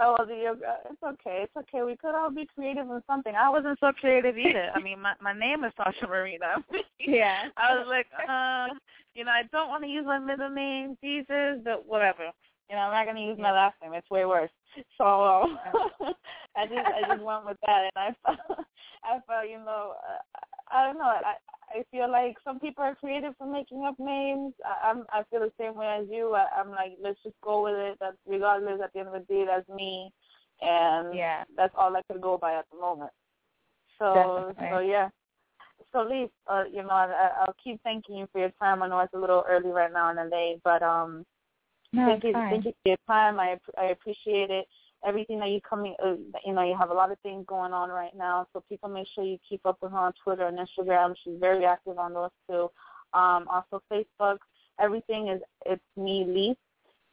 Oh 0.00 0.16
the, 0.26 0.56
it's 0.90 1.02
okay. 1.02 1.44
It's 1.44 1.56
okay. 1.56 1.82
We 1.82 1.96
could 1.96 2.14
all 2.14 2.30
be 2.30 2.48
creative 2.54 2.88
in 2.88 3.02
something. 3.06 3.34
I 3.34 3.48
wasn't 3.50 3.78
so 3.80 3.92
creative 3.92 4.36
either. 4.38 4.70
I 4.74 4.80
mean, 4.80 5.00
my 5.00 5.14
my 5.20 5.32
name 5.32 5.64
is 5.64 5.72
Sasha 5.76 6.06
Marina. 6.06 6.56
yeah. 7.00 7.44
I 7.56 7.74
was 7.74 7.86
like, 7.88 8.06
uh, 8.28 8.74
you 9.14 9.24
know, 9.24 9.32
I 9.32 9.42
don't 9.52 9.68
want 9.68 9.84
to 9.84 9.88
use 9.88 10.04
my 10.04 10.18
middle 10.18 10.50
name, 10.50 10.96
Jesus, 11.02 11.60
but 11.64 11.86
whatever. 11.86 12.30
You 12.70 12.76
know, 12.76 12.82
I'm 12.82 12.92
not 12.92 13.06
gonna 13.06 13.26
use 13.26 13.38
my 13.38 13.52
last 13.52 13.76
name. 13.82 13.94
It's 13.94 14.10
way 14.10 14.26
worse. 14.26 14.50
So 14.98 15.04
um, 15.04 15.58
I 16.56 16.66
just 16.66 16.86
I 16.86 17.08
just 17.08 17.24
went 17.24 17.46
with 17.46 17.56
that, 17.66 17.90
and 17.90 17.96
I 17.96 18.14
felt 18.24 18.38
I 19.04 19.18
felt 19.26 19.48
you 19.48 19.58
know 19.58 19.94
uh, 19.96 20.38
I 20.70 20.86
don't 20.86 20.98
know 20.98 21.04
I 21.04 21.34
I 21.74 21.84
feel 21.90 22.10
like 22.10 22.36
some 22.44 22.58
people 22.60 22.84
are 22.84 22.94
creative 22.94 23.34
for 23.36 23.46
making 23.46 23.84
up 23.84 23.96
names. 23.98 24.54
I, 24.64 24.90
I'm 24.90 25.04
I 25.12 25.22
feel 25.30 25.40
the 25.40 25.52
same 25.58 25.74
way 25.74 25.86
as 25.86 26.06
you. 26.10 26.34
I, 26.34 26.46
I'm 26.58 26.70
like 26.70 26.92
let's 27.00 27.22
just 27.22 27.36
go 27.42 27.64
with 27.64 27.74
it. 27.74 27.96
That's 28.00 28.16
regardless 28.26 28.80
at 28.82 28.92
the 28.92 29.00
end 29.00 29.08
of 29.08 29.14
the 29.14 29.34
day, 29.34 29.44
that's 29.46 29.68
me, 29.68 30.10
and 30.60 31.14
yeah, 31.14 31.44
that's 31.56 31.74
all 31.76 31.96
I 31.96 32.02
could 32.10 32.20
go 32.20 32.38
by 32.38 32.54
at 32.54 32.66
the 32.72 32.80
moment. 32.80 33.10
So 33.98 34.52
Definitely. 34.56 34.68
so 34.70 34.78
yeah. 34.80 35.08
So 35.92 36.02
Lee, 36.02 36.28
uh, 36.46 36.64
you 36.70 36.82
know, 36.82 36.90
I, 36.90 37.30
I'll 37.40 37.54
keep 37.62 37.80
thanking 37.82 38.16
you 38.16 38.28
for 38.32 38.40
your 38.40 38.52
time. 38.60 38.82
I 38.82 38.88
know 38.88 39.00
it's 39.00 39.14
a 39.14 39.18
little 39.18 39.44
early 39.48 39.70
right 39.70 39.92
now 39.92 40.10
in 40.10 40.16
LA, 40.16 40.54
but 40.62 40.82
um, 40.82 41.24
no, 41.92 42.06
thank 42.06 42.24
you, 42.24 42.32
fine. 42.32 42.50
thank 42.50 42.64
you 42.66 42.72
for 42.82 42.88
your 42.90 42.98
time. 43.06 43.40
I 43.40 43.58
I 43.78 43.86
appreciate 43.86 44.50
it. 44.50 44.66
Everything 45.06 45.38
that 45.38 45.50
you 45.50 45.60
coming, 45.60 45.94
uh, 46.04 46.14
you 46.44 46.52
know, 46.52 46.62
you 46.62 46.76
have 46.76 46.90
a 46.90 46.94
lot 46.94 47.12
of 47.12 47.18
things 47.20 47.44
going 47.46 47.72
on 47.72 47.88
right 47.88 48.16
now. 48.16 48.46
So 48.52 48.62
people 48.68 48.88
make 48.88 49.06
sure 49.14 49.24
you 49.24 49.38
keep 49.48 49.64
up 49.64 49.78
with 49.80 49.92
her 49.92 49.98
on 49.98 50.12
Twitter 50.24 50.46
and 50.46 50.58
Instagram. 50.58 51.14
She's 51.22 51.38
very 51.38 51.64
active 51.64 51.98
on 51.98 52.14
those 52.14 52.30
too. 52.48 52.70
Um, 53.14 53.46
also 53.48 53.82
Facebook. 53.90 54.38
Everything 54.80 55.28
is 55.28 55.40
it's 55.66 55.82
me, 55.96 56.24
Lee. 56.26 56.56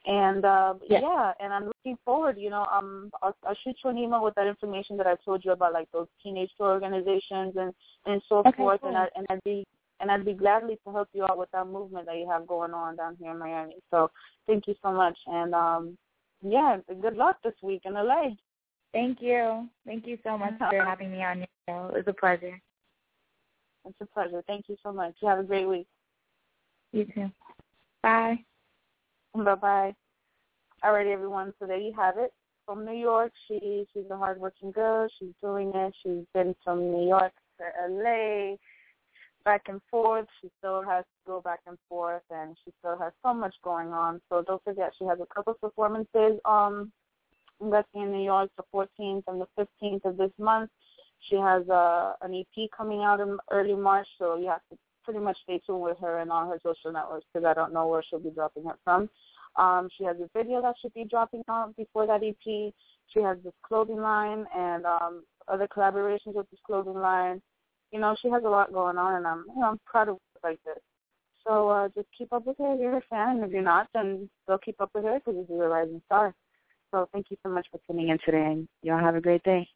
And 0.06 0.44
uh, 0.44 0.74
Yeah. 0.88 1.00
yeah, 1.00 1.32
and 1.40 1.52
I'm 1.52 1.66
looking 1.66 1.98
forward. 2.04 2.38
You 2.38 2.50
know, 2.50 2.66
um, 2.72 3.10
I'll, 3.22 3.36
I'll 3.44 3.56
shoot 3.64 3.76
you 3.82 3.90
an 3.90 3.98
email 3.98 4.22
with 4.22 4.34
that 4.36 4.46
information 4.46 4.96
that 4.98 5.06
I 5.06 5.16
told 5.24 5.44
you 5.44 5.50
about, 5.52 5.72
like 5.72 5.90
those 5.92 6.06
teenage 6.22 6.50
tour 6.56 6.70
organizations 6.70 7.56
and 7.56 7.74
and 8.06 8.22
so 8.28 8.38
Okay, 8.38 8.52
forth. 8.56 8.80
cool. 8.82 8.90
And 8.90 8.98
I 8.98 9.08
and 9.16 9.26
I'd 9.30 9.42
be 9.44 9.66
and 9.98 10.10
I'd 10.10 10.24
be 10.24 10.34
gladly 10.34 10.78
to 10.84 10.92
help 10.92 11.08
you 11.12 11.24
out 11.24 11.38
with 11.38 11.50
that 11.52 11.66
movement 11.66 12.06
that 12.06 12.18
you 12.18 12.28
have 12.28 12.46
going 12.46 12.72
on 12.72 12.96
down 12.96 13.16
here 13.18 13.32
in 13.32 13.38
Miami. 13.38 13.76
So 13.90 14.10
thank 14.46 14.68
you 14.68 14.74
so 14.82 14.92
much, 14.92 15.18
and 15.26 15.54
um, 15.54 15.98
yeah, 16.50 16.78
good 17.00 17.16
luck 17.16 17.36
this 17.42 17.54
week 17.62 17.82
in 17.84 17.94
LA. 17.94 18.30
Thank 18.92 19.20
you. 19.20 19.68
Thank 19.84 20.06
you 20.06 20.18
so 20.24 20.38
much 20.38 20.54
uh-huh. 20.54 20.70
for 20.70 20.84
having 20.84 21.12
me 21.12 21.22
on 21.22 21.38
your 21.38 21.46
show. 21.68 21.88
It 21.88 21.98
was 21.98 22.04
a 22.06 22.12
pleasure. 22.12 22.60
It's 23.84 23.96
a 24.00 24.06
pleasure. 24.06 24.42
Thank 24.46 24.68
you 24.68 24.76
so 24.82 24.92
much. 24.92 25.14
You 25.20 25.28
have 25.28 25.38
a 25.38 25.44
great 25.44 25.66
week. 25.66 25.86
You 26.92 27.04
too. 27.04 27.30
Bye. 28.02 28.38
Bye 29.34 29.54
bye. 29.54 29.94
Alrighty, 30.84 31.12
everyone. 31.12 31.52
So 31.58 31.66
there 31.66 31.78
you 31.78 31.92
have 31.96 32.14
it. 32.18 32.32
From 32.64 32.84
New 32.84 32.96
York, 32.96 33.32
she 33.46 33.86
she's 33.92 34.10
a 34.10 34.16
hardworking 34.16 34.72
girl. 34.72 35.08
She's 35.18 35.34
doing 35.42 35.72
it. 35.74 35.94
She's 36.02 36.24
been 36.34 36.54
from 36.64 36.80
New 36.90 37.06
York 37.06 37.32
to 37.58 37.64
LA, 37.88 38.56
back 39.46 39.62
and 39.68 39.80
forth. 39.90 40.26
She 40.42 40.50
still 40.58 40.82
has 40.82 41.04
to 41.04 41.20
go 41.26 41.40
back 41.40 41.60
and 41.66 41.78
forth, 41.88 42.22
and 42.30 42.56
she 42.62 42.72
still 42.80 42.98
has 42.98 43.12
so 43.24 43.32
much 43.32 43.54
going 43.62 43.92
on. 43.92 44.20
So 44.28 44.42
don't 44.42 44.62
forget, 44.64 44.92
she 44.98 45.06
has 45.06 45.18
a 45.20 45.34
couple 45.34 45.54
performances 45.54 46.38
um 46.44 46.92
that's 47.72 47.88
in 47.94 48.12
New 48.12 48.22
York, 48.22 48.50
the 48.58 48.64
14th 48.74 49.22
and 49.28 49.40
the 49.40 49.48
15th 49.58 50.04
of 50.04 50.18
this 50.18 50.32
month. 50.38 50.70
She 51.30 51.36
has 51.36 51.66
uh, 51.70 52.12
an 52.20 52.34
EP 52.34 52.68
coming 52.76 53.02
out 53.02 53.20
in 53.20 53.38
early 53.50 53.74
March, 53.74 54.06
so 54.18 54.36
you 54.36 54.48
have 54.48 54.60
to 54.70 54.76
pretty 55.04 55.20
much 55.20 55.38
stay 55.44 55.58
tuned 55.64 55.80
with 55.80 55.96
her 56.00 56.18
and 56.18 56.30
on 56.30 56.48
her 56.48 56.60
social 56.62 56.92
networks 56.92 57.24
because 57.32 57.46
I 57.46 57.54
don't 57.54 57.72
know 57.72 57.86
where 57.86 58.02
she'll 58.02 58.18
be 58.18 58.30
dropping 58.30 58.66
it 58.66 58.76
from. 58.84 59.08
Um, 59.56 59.88
she 59.96 60.04
has 60.04 60.16
a 60.20 60.28
video 60.36 60.60
that 60.60 60.74
should 60.82 60.92
be 60.92 61.04
dropping 61.04 61.42
out 61.48 61.74
before 61.76 62.06
that 62.06 62.22
EP. 62.22 62.74
She 63.14 63.20
has 63.22 63.38
this 63.42 63.54
clothing 63.66 64.02
line 64.02 64.44
and 64.54 64.84
um, 64.84 65.24
other 65.48 65.66
collaborations 65.66 66.34
with 66.34 66.50
this 66.50 66.60
clothing 66.66 67.00
line. 67.00 67.40
You 67.92 68.00
know, 68.00 68.16
she 68.20 68.28
has 68.30 68.42
a 68.44 68.48
lot 68.48 68.72
going 68.72 68.98
on, 68.98 69.14
and 69.14 69.26
I'm 69.26 69.44
you 69.48 69.60
know 69.60 69.68
I'm 69.68 69.80
proud 69.84 70.08
of 70.08 70.18
like 70.42 70.58
this. 70.64 70.82
So 71.46 71.68
uh, 71.68 71.88
just 71.94 72.08
keep 72.16 72.32
up 72.32 72.46
with 72.46 72.58
her 72.58 72.74
if 72.74 72.80
you're 72.80 72.96
a 72.96 73.02
fan, 73.08 73.36
and 73.36 73.44
if 73.44 73.52
you're 73.52 73.62
not, 73.62 73.88
then 73.94 74.28
still 74.42 74.58
keep 74.58 74.80
up 74.80 74.90
with 74.94 75.04
her 75.04 75.20
because 75.24 75.44
she's 75.48 75.56
a 75.60 75.68
rising 75.68 76.02
star. 76.06 76.34
So 76.90 77.08
thank 77.12 77.26
you 77.30 77.36
so 77.42 77.48
much 77.48 77.66
for 77.70 77.80
tuning 77.86 78.08
in 78.08 78.18
today, 78.24 78.44
and 78.44 78.68
y'all 78.82 78.98
have 78.98 79.14
a 79.14 79.20
great 79.20 79.42
day. 79.42 79.68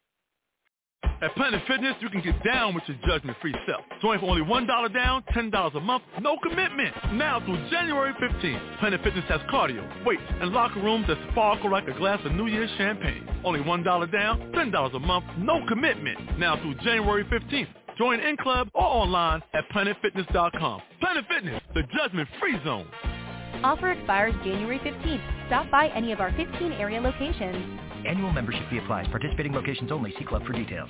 At 1.21 1.35
Planet 1.35 1.61
Fitness, 1.67 1.93
you 1.99 2.09
can 2.09 2.21
get 2.21 2.43
down 2.43 2.73
with 2.73 2.83
your 2.87 2.97
judgment-free 3.05 3.53
self. 3.67 3.81
Join 4.01 4.19
for 4.19 4.25
only 4.25 4.41
$1 4.41 4.93
down, 4.93 5.23
$10 5.35 5.77
a 5.77 5.79
month, 5.79 6.03
no 6.19 6.35
commitment. 6.41 6.95
Now 7.13 7.39
through 7.45 7.69
January 7.69 8.11
15th, 8.13 8.79
Planet 8.79 9.01
Fitness 9.03 9.25
has 9.27 9.39
cardio, 9.41 9.85
weights, 10.03 10.23
and 10.39 10.51
locker 10.51 10.81
rooms 10.81 11.05
that 11.07 11.17
sparkle 11.31 11.71
like 11.71 11.87
a 11.87 11.93
glass 11.93 12.19
of 12.25 12.31
New 12.31 12.47
Year's 12.47 12.71
champagne. 12.75 13.27
Only 13.43 13.59
$1 13.59 14.11
down, 14.11 14.51
$10 14.51 14.95
a 14.95 14.99
month, 14.99 15.25
no 15.37 15.63
commitment. 15.67 16.39
Now 16.39 16.59
through 16.59 16.75
January 16.83 17.23
15th. 17.25 17.67
Join 18.01 18.19
in 18.19 18.35
club 18.35 18.67
or 18.73 18.81
online 18.81 19.43
at 19.53 19.69
planetfitness.com. 19.69 20.81
Planet 20.99 21.23
Fitness, 21.29 21.61
the 21.75 21.83
judgment-free 21.95 22.57
zone. 22.65 22.87
Offer 23.63 23.91
expires 23.91 24.33
January 24.43 24.79
15th. 24.79 25.21
Stop 25.45 25.69
by 25.69 25.87
any 25.89 26.11
of 26.11 26.19
our 26.19 26.31
15 26.31 26.71
area 26.71 26.99
locations. 26.99 27.79
Annual 28.07 28.31
membership 28.31 28.67
fee 28.71 28.79
applies. 28.79 29.07
Participating 29.09 29.53
locations 29.53 29.91
only. 29.91 30.15
See 30.17 30.25
club 30.25 30.47
for 30.47 30.53
details. 30.53 30.89